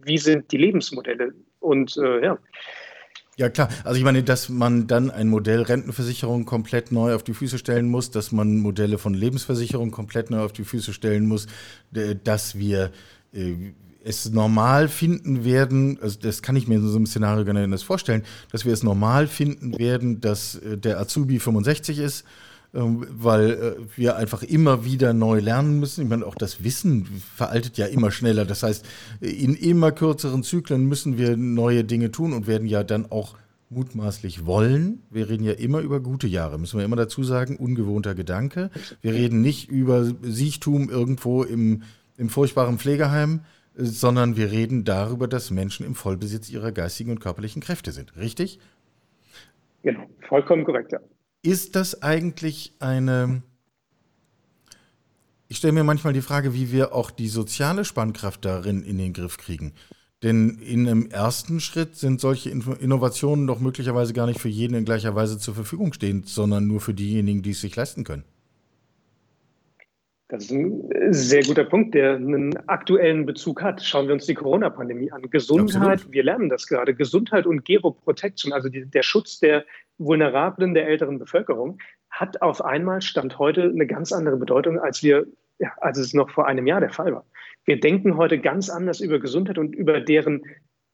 [0.03, 1.33] wie sind die Lebensmodelle?
[1.59, 2.37] Und äh, ja.
[3.37, 3.67] Ja, klar.
[3.83, 7.89] Also ich meine, dass man dann ein Modell Rentenversicherung komplett neu auf die Füße stellen
[7.89, 11.47] muss, dass man Modelle von Lebensversicherung komplett neu auf die Füße stellen muss,
[12.23, 12.91] dass wir
[13.33, 13.73] äh,
[14.05, 18.23] es normal finden werden, also das kann ich mir in so einem Szenario nicht vorstellen,
[18.51, 22.23] dass wir es normal finden werden, dass äh, der Azubi 65 ist
[22.75, 26.03] weil äh, wir einfach immer wieder neu lernen müssen.
[26.03, 28.45] Ich meine, auch das Wissen veraltet ja immer schneller.
[28.45, 28.85] Das heißt,
[29.21, 33.35] in immer kürzeren Zyklen müssen wir neue Dinge tun und werden ja dann auch
[33.69, 35.01] mutmaßlich wollen.
[35.09, 38.69] Wir reden ja immer über gute Jahre, müssen wir immer dazu sagen, ungewohnter Gedanke.
[39.01, 41.83] Wir reden nicht über Siechtum irgendwo im,
[42.17, 43.41] im furchtbaren Pflegeheim,
[43.73, 48.15] sondern wir reden darüber, dass Menschen im Vollbesitz ihrer geistigen und körperlichen Kräfte sind.
[48.17, 48.59] Richtig?
[49.83, 50.99] Genau, vollkommen korrekt, ja.
[51.45, 53.43] Ist das eigentlich eine...
[55.47, 59.13] Ich stelle mir manchmal die Frage, wie wir auch die soziale Spannkraft darin in den
[59.13, 59.73] Griff kriegen.
[60.23, 64.85] Denn in einem ersten Schritt sind solche Innovationen doch möglicherweise gar nicht für jeden in
[64.85, 68.23] gleicher Weise zur Verfügung stehend, sondern nur für diejenigen, die es sich leisten können.
[70.27, 73.83] Das ist ein sehr guter Punkt, der einen aktuellen Bezug hat.
[73.83, 75.21] Schauen wir uns die Corona-Pandemie an.
[75.29, 76.13] Gesundheit, Absolut.
[76.13, 76.95] wir lernen das gerade.
[76.95, 79.63] Gesundheit und Geroprotection, also die, der Schutz der
[79.97, 81.79] Vulnerablen der älteren Bevölkerung,
[82.09, 85.25] hat auf einmal, Stand heute, eine ganz andere Bedeutung, als, wir,
[85.59, 87.25] ja, als es noch vor einem Jahr der Fall war.
[87.65, 90.43] Wir denken heute ganz anders über Gesundheit und über deren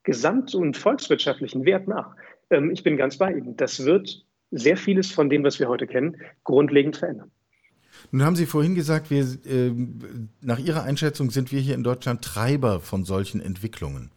[0.04, 2.16] gesamt- und volkswirtschaftlichen Wert nach.
[2.50, 3.56] Ähm, ich bin ganz bei Ihnen.
[3.58, 7.32] Das wird sehr vieles von dem, was wir heute kennen, grundlegend verändern.
[8.12, 9.72] Nun haben Sie vorhin gesagt, wir, äh,
[10.42, 14.12] nach Ihrer Einschätzung sind wir hier in Deutschland Treiber von solchen Entwicklungen.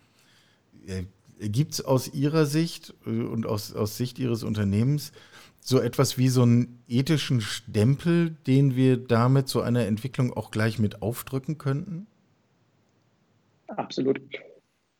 [0.86, 1.04] Äh,
[1.40, 5.12] Gibt es aus Ihrer Sicht äh, und aus, aus Sicht Ihres Unternehmens
[5.60, 10.78] so etwas wie so einen ethischen Stempel, den wir damit so einer Entwicklung auch gleich
[10.78, 12.06] mit aufdrücken könnten?
[13.68, 14.20] Absolut.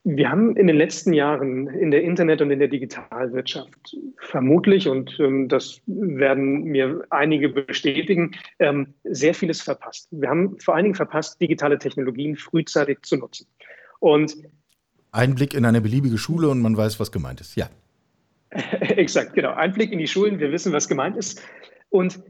[0.06, 5.18] Wir haben in den letzten Jahren in der Internet- und in der Digitalwirtschaft vermutlich, und
[5.18, 10.08] ähm, das werden mir einige bestätigen, ähm, sehr vieles verpasst.
[10.10, 13.46] Wir haben vor allen Dingen verpasst, digitale Technologien frühzeitig zu nutzen.
[13.98, 14.36] Und
[15.14, 17.56] ein Blick in eine beliebige Schule und man weiß, was gemeint ist.
[17.56, 17.70] Ja.
[18.50, 19.54] Exakt, genau.
[19.54, 21.40] Ein Blick in die Schulen, wir wissen, was gemeint ist.
[21.88, 22.20] Und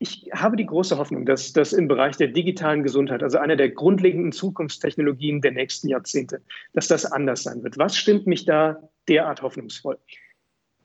[0.00, 3.68] ich habe die große Hoffnung, dass das im Bereich der digitalen Gesundheit, also einer der
[3.68, 6.40] grundlegenden Zukunftstechnologien der nächsten Jahrzehnte,
[6.72, 7.78] dass das anders sein wird.
[7.78, 9.98] Was stimmt mich da derart hoffnungsvoll?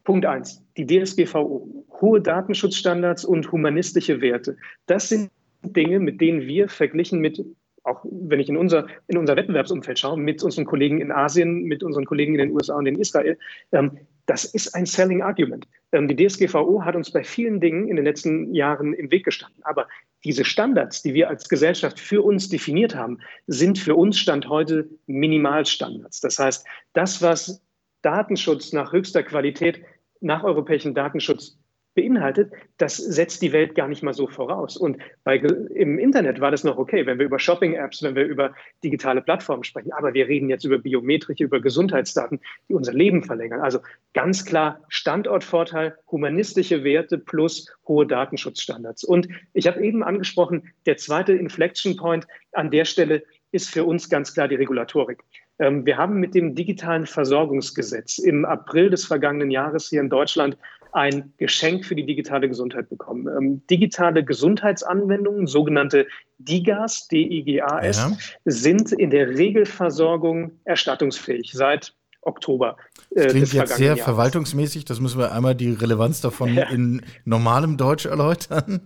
[0.04, 4.58] Punkt eins: die DSGVO, hohe Datenschutzstandards und humanistische Werte.
[4.86, 5.32] Das sind
[5.64, 7.44] Dinge, mit denen wir verglichen mit
[7.86, 11.84] auch wenn ich in unser, in unser Wettbewerbsumfeld schaue, mit unseren Kollegen in Asien, mit
[11.84, 13.38] unseren Kollegen in den USA und in Israel,
[13.72, 15.68] ähm, das ist ein Selling Argument.
[15.92, 19.62] Ähm, die DSGVO hat uns bei vielen Dingen in den letzten Jahren im Weg gestanden.
[19.64, 19.88] Aber
[20.24, 24.90] diese Standards, die wir als Gesellschaft für uns definiert haben, sind für uns Stand heute
[25.06, 26.22] Minimalstandards.
[26.22, 27.62] Das heißt, das, was
[28.02, 29.82] Datenschutz nach höchster Qualität,
[30.22, 31.58] nach europäischem Datenschutz
[31.96, 34.78] beinhaltet, das setzt die Welt gar nicht mal so voraus.
[34.78, 38.54] Und bei, im Internet war das noch okay, wenn wir über Shopping-Apps, wenn wir über
[38.84, 39.94] digitale Plattformen sprechen.
[39.94, 43.62] Aber wir reden jetzt über biometrische, über Gesundheitsdaten, die unser Leben verlängern.
[43.62, 43.80] Also
[44.14, 49.04] ganz klar Standortvorteil, humanistische Werte plus hohe Datenschutzstandards.
[49.04, 54.10] Und ich habe eben angesprochen, der zweite Inflection Point an der Stelle ist für uns
[54.10, 55.24] ganz klar die Regulatorik.
[55.60, 60.58] Ähm, wir haben mit dem digitalen Versorgungsgesetz im April des vergangenen Jahres hier in Deutschland
[60.96, 63.28] ein Geschenk für die digitale Gesundheit bekommen.
[63.28, 66.08] Ähm, digitale Gesundheitsanwendungen, sogenannte
[66.40, 68.18] DIGAs, D-I-G-A-S, ja.
[68.46, 72.78] sind in der Regelversorgung erstattungsfähig seit Oktober.
[73.12, 74.04] Äh, das klingt jetzt sehr Jahres.
[74.04, 76.70] verwaltungsmäßig, das müssen wir einmal die Relevanz davon ja.
[76.70, 78.82] in normalem Deutsch erläutern.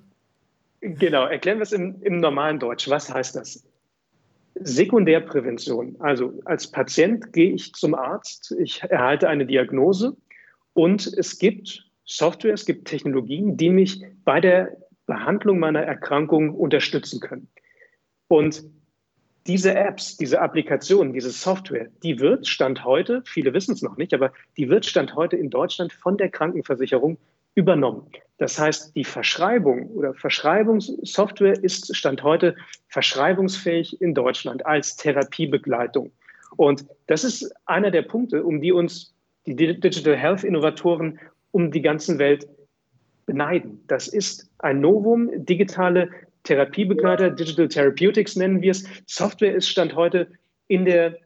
[0.81, 2.89] Genau, erklären wir es im, im normalen Deutsch.
[2.89, 3.63] Was heißt das?
[4.55, 5.95] Sekundärprävention.
[5.99, 10.17] Also als Patient gehe ich zum Arzt, ich erhalte eine Diagnose
[10.73, 17.19] und es gibt Software, es gibt Technologien, die mich bei der Behandlung meiner Erkrankung unterstützen
[17.19, 17.47] können.
[18.27, 18.63] Und
[19.45, 24.13] diese Apps, diese Applikationen, diese Software, die wird Stand heute, viele wissen es noch nicht,
[24.15, 27.19] aber die wird Stand heute in Deutschland von der Krankenversicherung
[27.53, 28.07] übernommen.
[28.39, 32.55] Das heißt, die Verschreibung oder Verschreibungssoftware ist Stand heute
[32.87, 36.11] verschreibungsfähig in Deutschland als Therapiebegleitung.
[36.57, 39.13] Und das ist einer der Punkte, um die uns
[39.45, 41.19] die Digital Health Innovatoren
[41.51, 42.47] um die ganze Welt
[43.25, 43.83] beneiden.
[43.87, 46.09] Das ist ein Novum, digitale
[46.43, 48.85] Therapiebegleiter, Digital Therapeutics nennen wir es.
[49.05, 50.27] Software ist Stand heute
[50.67, 51.17] in der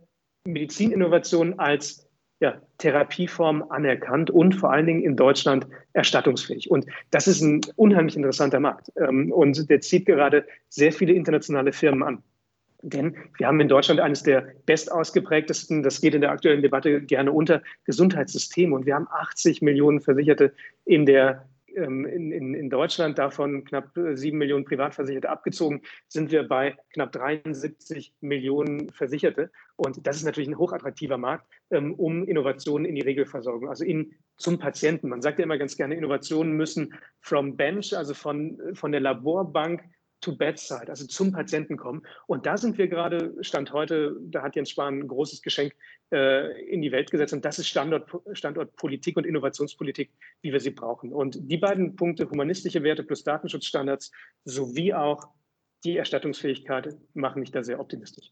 [0.45, 2.07] Medizininnovation als
[2.41, 6.69] ja, Therapieform anerkannt und vor allen Dingen in Deutschland erstattungsfähig.
[6.69, 8.91] Und das ist ein unheimlich interessanter Markt.
[8.97, 12.23] Ähm, und der zieht gerade sehr viele internationale Firmen an.
[12.83, 17.31] Denn wir haben in Deutschland eines der bestausgeprägtesten, das geht in der aktuellen Debatte gerne
[17.31, 18.75] unter, Gesundheitssysteme.
[18.75, 23.97] Und wir haben 80 Millionen Versicherte in der ähm, in, in, in, Deutschland, davon knapp
[24.13, 29.49] sieben Millionen Privatversicherte abgezogen, sind wir bei knapp 73 Millionen Versicherte.
[29.75, 34.13] Und das ist natürlich ein hochattraktiver Markt, ähm, um Innovationen in die Regelversorgung, also in,
[34.37, 35.09] zum Patienten.
[35.09, 39.83] Man sagt ja immer ganz gerne, Innovationen müssen from bench, also von, von der Laborbank
[40.23, 42.01] to bedside, also zum Patienten kommen.
[42.27, 45.75] Und da sind wir gerade, Stand heute, da hat Jens Spahn ein großes Geschenk
[46.11, 47.33] äh, in die Welt gesetzt.
[47.33, 51.11] Und das ist Standort, Standortpolitik und Innovationspolitik, wie wir sie brauchen.
[51.11, 54.11] Und die beiden Punkte, humanistische Werte plus Datenschutzstandards,
[54.45, 55.27] sowie auch
[55.83, 58.31] die Erstattungsfähigkeit, machen mich da sehr optimistisch.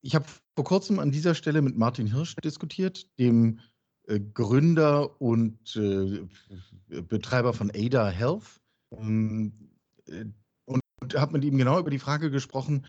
[0.00, 3.60] Ich habe vor kurzem an dieser Stelle mit Martin Hirsch diskutiert, dem
[4.06, 8.60] äh, Gründer und äh, Betreiber von Ada Health.
[8.92, 9.52] Ähm,
[10.06, 10.24] äh,
[11.14, 12.84] und habe mit ihm genau über die Frage gesprochen,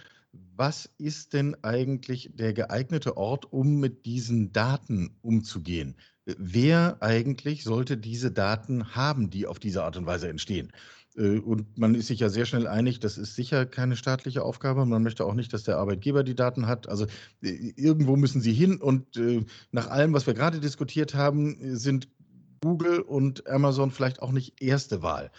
[0.55, 5.95] was ist denn eigentlich der geeignete Ort, um mit diesen Daten umzugehen?
[6.25, 10.71] Wer eigentlich sollte diese Daten haben, die auf diese Art und Weise entstehen?
[11.15, 14.85] Äh, und man ist sich ja sehr schnell einig, das ist sicher keine staatliche Aufgabe.
[14.85, 16.89] Man möchte auch nicht, dass der Arbeitgeber die Daten hat.
[16.89, 17.05] Also
[17.41, 18.81] äh, irgendwo müssen sie hin.
[18.81, 22.09] Und äh, nach allem, was wir gerade diskutiert haben, sind
[22.61, 25.31] Google und Amazon vielleicht auch nicht erste Wahl.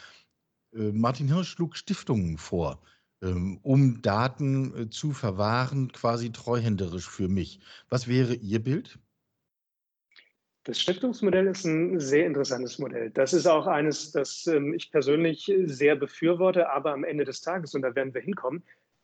[0.75, 2.81] Äh, Martin Hirsch schlug Stiftungen vor,
[3.23, 7.61] ähm, um Daten äh, zu verwahren, quasi treuhänderisch für mich.
[7.89, 8.99] Was wäre Ihr Bild?
[10.65, 13.11] Das Stiftungsmodell ist ein sehr interessantes Modell.
[13.11, 17.75] Das ist auch eines, das ähm, ich persönlich sehr befürworte, aber am Ende des Tages,
[17.75, 18.63] und da werden wir hinkommen,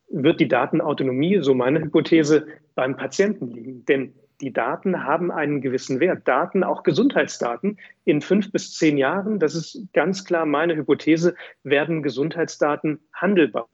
[0.09, 3.85] wird die Datenautonomie, so meine Hypothese, beim Patienten liegen.
[3.87, 6.27] Denn die Daten haben einen gewissen Wert.
[6.29, 12.03] Daten, auch Gesundheitsdaten, in fünf bis zehn Jahren, das ist ganz klar meine Hypothese, werden
[12.03, 13.68] Gesundheitsdaten handelbar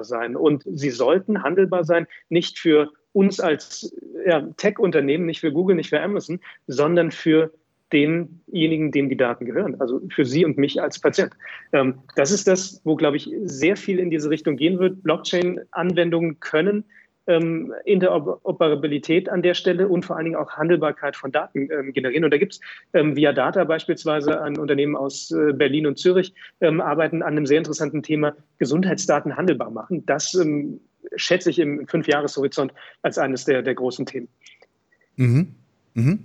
[0.00, 0.36] sein.
[0.36, 3.94] Und sie sollten handelbar sein, nicht für uns als
[4.26, 7.52] ja, Tech-Unternehmen, nicht für Google, nicht für Amazon, sondern für
[7.92, 11.32] denjenigen, dem die Daten gehören, also für Sie und mich als Patient.
[11.72, 15.02] Ähm, das ist das, wo, glaube ich, sehr viel in diese Richtung gehen wird.
[15.02, 16.84] Blockchain-Anwendungen können
[17.26, 22.24] ähm, Interoperabilität an der Stelle und vor allen Dingen auch Handelbarkeit von Daten ähm, generieren.
[22.24, 22.60] Und da gibt es
[22.92, 27.46] ähm, via Data beispielsweise ein Unternehmen aus äh, Berlin und Zürich, ähm, arbeiten an einem
[27.46, 30.04] sehr interessanten Thema Gesundheitsdaten handelbar machen.
[30.06, 30.80] Das ähm,
[31.16, 34.28] schätze ich im Fünfjahreshorizont als eines der, der großen Themen.
[35.16, 35.54] Mhm.
[35.94, 36.24] Mhm.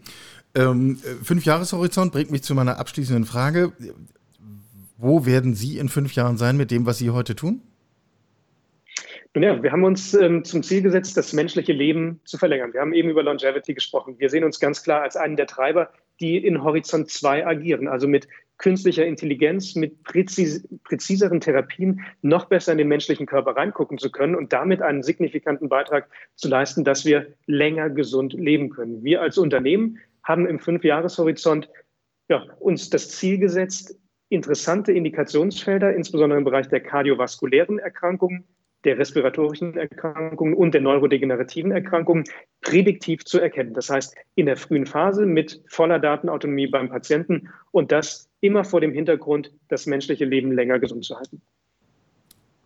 [0.54, 3.74] Ähm, Fünfjahreshorizont bringt mich zu meiner abschließenden Frage.
[4.98, 7.62] Wo werden Sie in fünf Jahren sein mit dem, was Sie heute tun?
[9.36, 12.72] Nun ja, wir haben uns ähm, zum Ziel gesetzt, das menschliche Leben zu verlängern.
[12.72, 14.16] Wir haben eben über Longevity gesprochen.
[14.18, 15.90] Wir sehen uns ganz klar als einen der Treiber,
[16.22, 22.72] die in Horizont 2 agieren, also mit künstlicher Intelligenz, mit präzis präziseren Therapien noch besser
[22.72, 27.04] in den menschlichen Körper reingucken zu können und damit einen signifikanten Beitrag zu leisten, dass
[27.04, 29.04] wir länger gesund leben können.
[29.04, 31.70] Wir als Unternehmen haben im Fünfjahreshorizont
[32.30, 38.46] ja, uns das Ziel gesetzt, interessante Indikationsfelder, insbesondere im Bereich der kardiovaskulären Erkrankungen,
[38.86, 42.26] der respiratorischen Erkrankungen und der neurodegenerativen Erkrankungen
[42.62, 43.74] prädiktiv zu erkennen.
[43.74, 48.82] Das heißt, in der frühen Phase mit voller Datenautonomie beim Patienten und das immer vor
[48.82, 51.42] dem Hintergrund, das menschliche Leben länger gesund zu halten.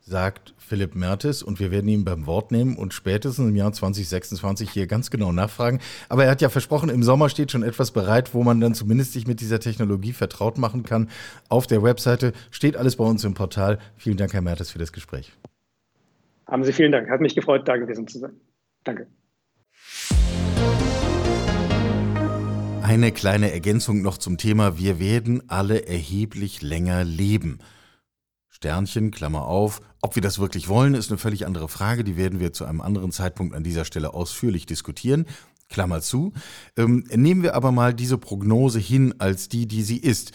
[0.02, 4.72] Sagt Philipp Mertes und wir werden ihn beim Wort nehmen und spätestens im Jahr 2026
[4.72, 5.80] hier ganz genau nachfragen.
[6.10, 9.14] Aber er hat ja versprochen, im Sommer steht schon etwas bereit, wo man dann zumindest
[9.14, 11.10] sich mit dieser Technologie vertraut machen kann.
[11.48, 13.78] Auf der Webseite steht alles bei uns im Portal.
[13.98, 15.32] Vielen Dank, Herr Mertes, für das Gespräch.
[16.50, 17.10] Haben Sie vielen Dank.
[17.10, 18.32] Hat mich gefreut, da gewesen zu sein.
[18.84, 19.08] Danke.
[22.82, 24.80] Eine kleine Ergänzung noch zum Thema.
[24.80, 27.60] Wir werden alle erheblich länger leben.
[28.48, 29.80] Sternchen, Klammer auf.
[30.02, 32.04] Ob wir das wirklich wollen, ist eine völlig andere Frage.
[32.04, 35.28] Die werden wir zu einem anderen Zeitpunkt an dieser Stelle ausführlich diskutieren.
[35.70, 36.34] Klammer zu.
[36.76, 40.32] Ähm, nehmen wir aber mal diese Prognose hin als die, die sie ist.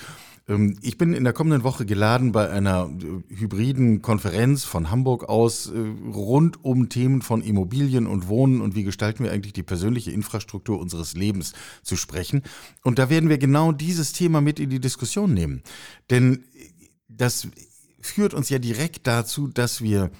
[0.48, 5.28] Ähm, ich bin in der kommenden Woche geladen bei einer äh, hybriden Konferenz von Hamburg
[5.28, 9.62] aus äh, rund um Themen von Immobilien und Wohnen und wie gestalten wir eigentlich die
[9.62, 11.52] persönliche Infrastruktur unseres Lebens
[11.82, 12.42] zu sprechen.
[12.82, 15.62] Und da werden wir genau dieses Thema mit in die Diskussion nehmen.
[16.10, 16.44] Denn
[17.08, 17.48] das
[18.00, 20.10] führt uns ja direkt dazu, dass wir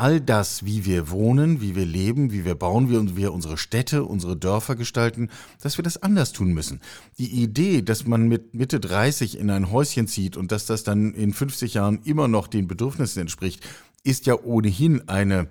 [0.00, 4.04] all das, wie wir wohnen, wie wir leben, wie wir bauen, wie wir unsere Städte,
[4.04, 5.28] unsere Dörfer gestalten,
[5.62, 6.80] dass wir das anders tun müssen.
[7.18, 11.12] Die Idee, dass man mit Mitte 30 in ein Häuschen zieht und dass das dann
[11.12, 13.62] in 50 Jahren immer noch den Bedürfnissen entspricht,
[14.02, 15.48] ist ja ohnehin eine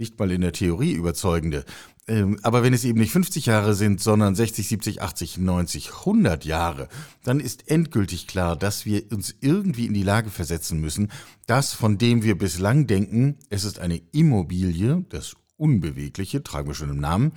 [0.00, 1.64] nicht mal in der Theorie überzeugende.
[2.08, 6.44] Ähm, aber wenn es eben nicht 50 Jahre sind, sondern 60, 70, 80, 90, 100
[6.44, 6.88] Jahre,
[7.22, 11.12] dann ist endgültig klar, dass wir uns irgendwie in die Lage versetzen müssen,
[11.46, 16.90] das, von dem wir bislang denken, es ist eine Immobilie, das Unbewegliche, tragen wir schon
[16.90, 17.32] im Namen,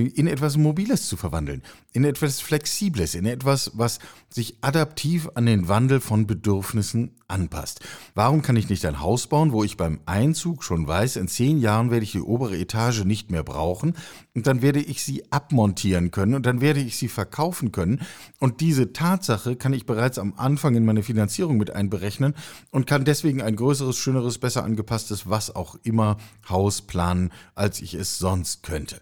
[0.00, 3.98] in etwas Mobiles zu verwandeln, in etwas Flexibles, in etwas, was
[4.30, 7.80] sich adaptiv an den Wandel von Bedürfnissen anpasst.
[8.14, 11.58] Warum kann ich nicht ein Haus bauen, wo ich beim Einzug schon weiß, in zehn
[11.58, 13.94] Jahren werde ich die obere Etage nicht mehr brauchen
[14.34, 18.00] und dann werde ich sie abmontieren können und dann werde ich sie verkaufen können
[18.38, 22.34] und diese Tatsache kann ich bereits am Anfang in meine Finanzierung mit einberechnen
[22.70, 27.94] und kann deswegen ein größeres, schöneres, besser angepasstes, was auch immer Haus planen, als ich
[27.94, 29.00] es sonst könnte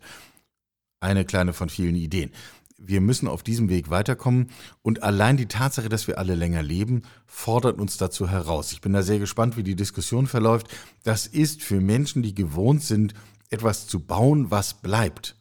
[1.01, 2.31] eine kleine von vielen Ideen.
[2.79, 7.03] Wir müssen auf diesem Weg weiterkommen und allein die Tatsache, dass wir alle länger leben,
[7.27, 8.73] fordert uns dazu heraus.
[8.73, 10.69] Ich bin da sehr gespannt, wie die Diskussion verläuft.
[11.03, 13.13] Das ist für Menschen, die gewohnt sind,
[13.51, 15.37] etwas zu bauen, was bleibt,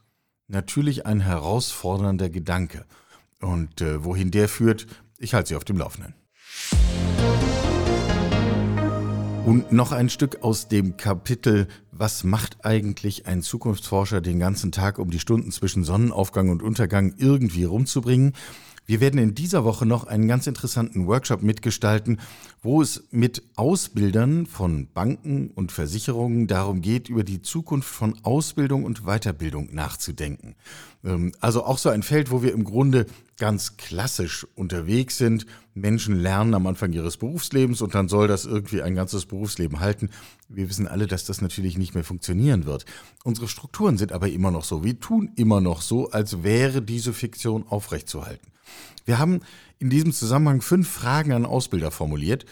[0.47, 2.85] natürlich ein herausfordernder Gedanke.
[3.39, 6.13] Und äh, wohin der führt, ich halte Sie auf dem Laufenden.
[9.45, 14.99] Und noch ein Stück aus dem Kapitel Was macht eigentlich ein Zukunftsforscher den ganzen Tag,
[14.99, 18.33] um die Stunden zwischen Sonnenaufgang und Untergang irgendwie rumzubringen?
[18.89, 22.19] Wir werden in dieser Woche noch einen ganz interessanten Workshop mitgestalten,
[22.63, 28.85] wo es mit Ausbildern von Banken und Versicherungen darum geht, über die Zukunft von Ausbildung
[28.85, 30.55] und Weiterbildung nachzudenken.
[31.03, 33.05] Ähm, also auch so ein Feld, wo wir im Grunde
[33.37, 35.45] ganz klassisch unterwegs sind.
[35.73, 40.09] Menschen lernen am Anfang ihres Berufslebens und dann soll das irgendwie ein ganzes Berufsleben halten.
[40.49, 42.85] Wir wissen alle, dass das natürlich nicht mehr funktionieren wird.
[43.23, 44.83] Unsere Strukturen sind aber immer noch so.
[44.83, 48.51] Wir tun immer noch so, als wäre diese Fiktion aufrechtzuerhalten.
[49.05, 49.39] Wir haben
[49.79, 52.45] in diesem Zusammenhang fünf Fragen an Ausbilder formuliert.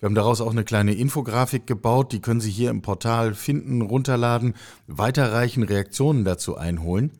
[0.00, 3.80] Wir haben daraus auch eine kleine Infografik gebaut, die können Sie hier im Portal finden,
[3.80, 4.54] runterladen,
[4.86, 7.12] weiterreichen, Reaktionen dazu einholen.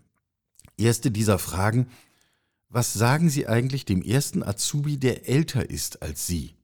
[0.77, 1.89] Erste dieser Fragen,
[2.69, 6.55] was sagen Sie eigentlich dem ersten Azubi, der älter ist als Sie?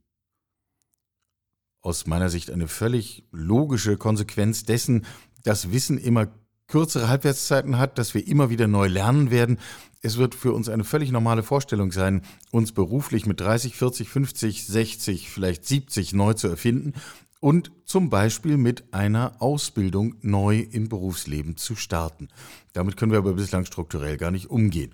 [1.82, 5.06] Aus meiner Sicht eine völlig logische Konsequenz dessen,
[5.44, 6.28] dass Wissen immer
[6.66, 9.58] kürzere Halbwertszeiten hat, dass wir immer wieder neu lernen werden.
[10.02, 14.66] Es wird für uns eine völlig normale Vorstellung sein, uns beruflich mit 30, 40, 50,
[14.66, 16.94] 60, vielleicht 70 neu zu erfinden
[17.40, 22.28] und zum Beispiel mit einer Ausbildung neu im Berufsleben zu starten.
[22.74, 24.92] Damit können wir aber bislang strukturell gar nicht umgehen.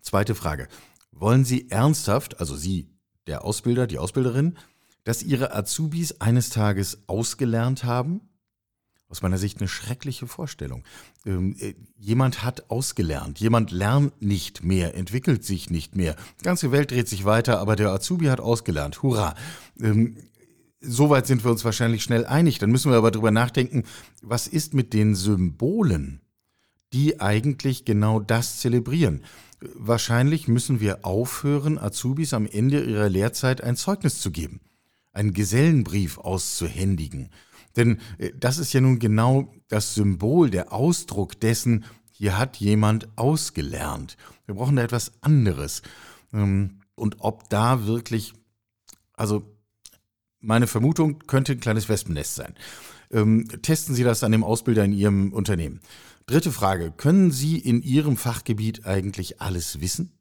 [0.00, 0.68] Zweite Frage.
[1.12, 2.88] Wollen Sie ernsthaft, also Sie,
[3.26, 4.56] der Ausbilder, die Ausbilderin,
[5.04, 8.22] dass Ihre Azubis eines Tages ausgelernt haben?
[9.08, 10.84] Aus meiner Sicht eine schreckliche Vorstellung.
[11.26, 16.14] Ähm, äh, jemand hat ausgelernt, jemand lernt nicht mehr, entwickelt sich nicht mehr.
[16.38, 19.02] Die ganze Welt dreht sich weiter, aber der Azubi hat ausgelernt.
[19.02, 19.34] Hurra!
[19.80, 20.16] Ähm,
[20.80, 22.58] Soweit sind wir uns wahrscheinlich schnell einig.
[22.58, 23.84] Dann müssen wir aber darüber nachdenken,
[24.22, 26.20] was ist mit den Symbolen,
[26.92, 29.22] die eigentlich genau das zelebrieren.
[29.74, 34.60] Wahrscheinlich müssen wir aufhören, Azubis am Ende ihrer Lehrzeit ein Zeugnis zu geben,
[35.12, 37.30] einen Gesellenbrief auszuhändigen.
[37.76, 43.08] Denn äh, das ist ja nun genau das Symbol, der Ausdruck dessen, hier hat jemand
[43.16, 44.16] ausgelernt.
[44.46, 45.82] Wir brauchen da etwas anderes.
[46.32, 48.34] Ähm, und ob da wirklich,
[49.14, 49.49] also
[50.40, 52.54] meine Vermutung könnte ein kleines Wespennest sein.
[53.10, 55.80] Ähm, testen Sie das an dem Ausbilder in Ihrem Unternehmen.
[56.26, 56.92] Dritte Frage.
[56.96, 60.12] Können Sie in Ihrem Fachgebiet eigentlich alles wissen?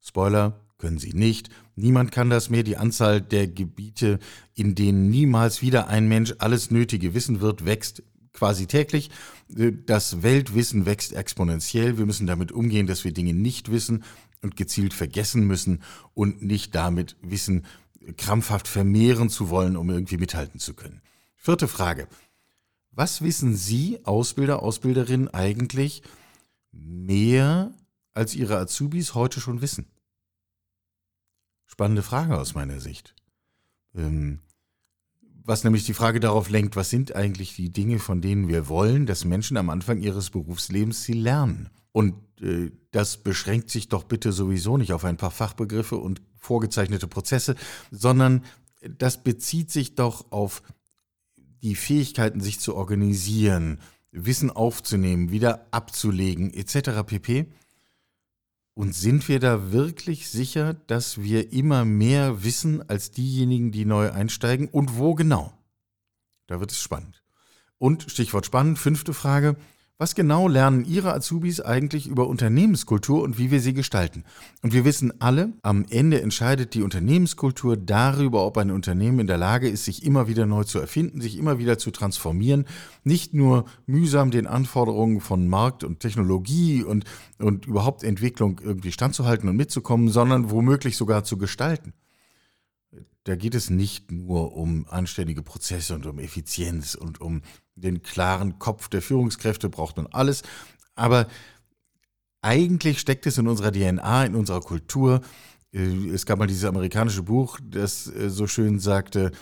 [0.00, 1.50] Spoiler, können Sie nicht.
[1.74, 2.62] Niemand kann das mehr.
[2.62, 4.18] Die Anzahl der Gebiete,
[4.54, 8.02] in denen niemals wieder ein Mensch alles Nötige wissen wird, wächst
[8.32, 9.10] quasi täglich.
[9.48, 11.98] Das Weltwissen wächst exponentiell.
[11.98, 14.04] Wir müssen damit umgehen, dass wir Dinge nicht wissen
[14.42, 15.82] und gezielt vergessen müssen
[16.14, 17.64] und nicht damit Wissen
[18.16, 21.02] krampfhaft vermehren zu wollen, um irgendwie mithalten zu können.
[21.36, 22.08] Vierte Frage.
[22.90, 26.02] Was wissen Sie, Ausbilder, Ausbilderinnen, eigentlich
[26.72, 27.74] mehr,
[28.14, 29.86] als Ihre Azubis heute schon wissen?
[31.66, 33.14] Spannende Frage aus meiner Sicht.
[33.94, 34.40] Ähm,
[35.44, 39.06] was nämlich die Frage darauf lenkt, was sind eigentlich die Dinge, von denen wir wollen,
[39.06, 41.70] dass Menschen am Anfang ihres Berufslebens sie lernen.
[41.92, 47.08] Und äh, das beschränkt sich doch bitte sowieso nicht auf ein paar Fachbegriffe und vorgezeichnete
[47.08, 47.56] Prozesse,
[47.90, 48.44] sondern
[48.98, 50.62] das bezieht sich doch auf
[51.62, 53.80] die Fähigkeiten, sich zu organisieren,
[54.12, 57.02] Wissen aufzunehmen, wieder abzulegen, etc.
[57.04, 57.46] pp.
[58.74, 64.12] Und sind wir da wirklich sicher, dass wir immer mehr wissen als diejenigen, die neu
[64.12, 64.68] einsteigen?
[64.68, 65.52] Und wo genau?
[66.46, 67.22] Da wird es spannend.
[67.78, 69.56] Und Stichwort spannend, fünfte Frage.
[69.98, 74.24] Was genau lernen Ihre Azubis eigentlich über Unternehmenskultur und wie wir sie gestalten?
[74.60, 79.38] Und wir wissen alle, am Ende entscheidet die Unternehmenskultur darüber, ob ein Unternehmen in der
[79.38, 82.66] Lage ist, sich immer wieder neu zu erfinden, sich immer wieder zu transformieren,
[83.04, 87.04] nicht nur mühsam den Anforderungen von Markt und Technologie und,
[87.38, 91.94] und überhaupt Entwicklung irgendwie standzuhalten und mitzukommen, sondern womöglich sogar zu gestalten.
[93.24, 97.42] Da geht es nicht nur um anständige Prozesse und um Effizienz und um
[97.74, 100.42] den klaren Kopf der Führungskräfte braucht man alles.
[100.94, 101.26] Aber
[102.40, 105.20] eigentlich steckt es in unserer DNA, in unserer Kultur.
[105.72, 109.32] Äh, es gab mal dieses amerikanische Buch, das äh, so schön sagte,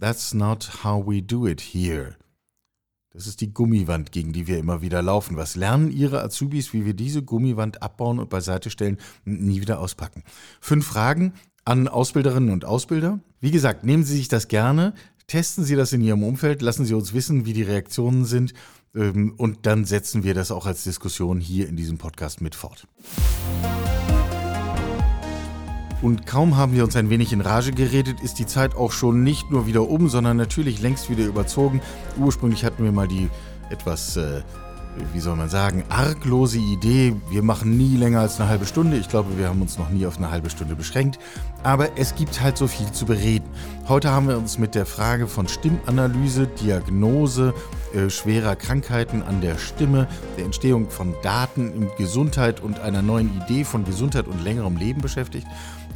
[0.00, 2.16] That's not how we do it here.
[3.10, 5.36] Das ist die Gummiwand, gegen die wir immer wieder laufen.
[5.36, 9.80] Was lernen Ihre Azubis, wie wir diese Gummiwand abbauen und beiseite stellen und nie wieder
[9.80, 10.22] auspacken?
[10.60, 11.32] Fünf Fragen
[11.68, 13.20] an Ausbilderinnen und Ausbilder.
[13.40, 14.94] Wie gesagt, nehmen Sie sich das gerne,
[15.28, 18.54] Testen Sie das in Ihrem Umfeld, lassen Sie uns wissen, wie die Reaktionen sind
[18.94, 22.86] ähm, und dann setzen wir das auch als Diskussion hier in diesem Podcast mit fort.
[26.00, 29.22] Und kaum haben wir uns ein wenig in Rage geredet, ist die Zeit auch schon
[29.22, 31.82] nicht nur wieder um, sondern natürlich längst wieder überzogen.
[32.16, 33.28] Ursprünglich hatten wir mal die
[33.68, 34.40] etwas äh,
[35.12, 37.14] wie soll man sagen, arglose Idee.
[37.30, 38.96] Wir machen nie länger als eine halbe Stunde.
[38.96, 41.18] Ich glaube, wir haben uns noch nie auf eine halbe Stunde beschränkt.
[41.62, 43.46] Aber es gibt halt so viel zu bereden.
[43.88, 47.54] Heute haben wir uns mit der Frage von Stimmanalyse, Diagnose
[47.94, 53.30] äh, schwerer Krankheiten an der Stimme, der Entstehung von Daten in Gesundheit und einer neuen
[53.42, 55.46] Idee von Gesundheit und längerem Leben beschäftigt.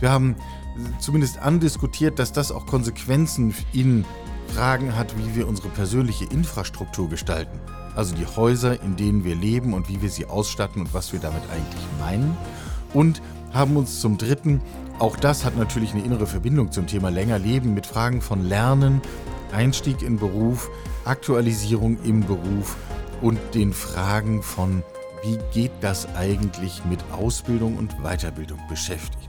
[0.00, 0.36] Wir haben
[0.98, 4.04] zumindest andiskutiert, dass das auch Konsequenzen in
[4.54, 7.60] Fragen hat, wie wir unsere persönliche Infrastruktur gestalten
[7.94, 11.20] also die Häuser, in denen wir leben und wie wir sie ausstatten und was wir
[11.20, 12.36] damit eigentlich meinen.
[12.94, 13.22] Und
[13.52, 14.60] haben uns zum Dritten,
[14.98, 19.00] auch das hat natürlich eine innere Verbindung zum Thema länger Leben mit Fragen von Lernen,
[19.52, 20.70] Einstieg in Beruf,
[21.04, 22.76] Aktualisierung im Beruf
[23.20, 24.82] und den Fragen von,
[25.22, 29.28] wie geht das eigentlich mit Ausbildung und Weiterbildung beschäftigt.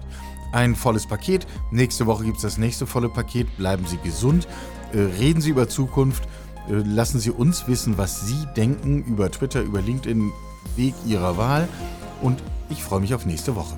[0.52, 1.48] Ein volles Paket.
[1.72, 3.58] Nächste Woche gibt es das nächste volle Paket.
[3.58, 4.48] Bleiben Sie gesund,
[4.94, 6.28] äh, reden Sie über Zukunft
[6.68, 10.32] lassen Sie uns wissen, was Sie denken über Twitter, über LinkedIn,
[10.76, 11.68] Weg Ihrer Wahl.
[12.22, 13.76] Und ich freue mich auf nächste Woche.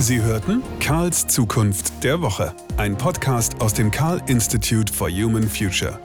[0.00, 5.98] Sie hörten Karls Zukunft der Woche, ein Podcast aus dem Karl Institute for Human Future.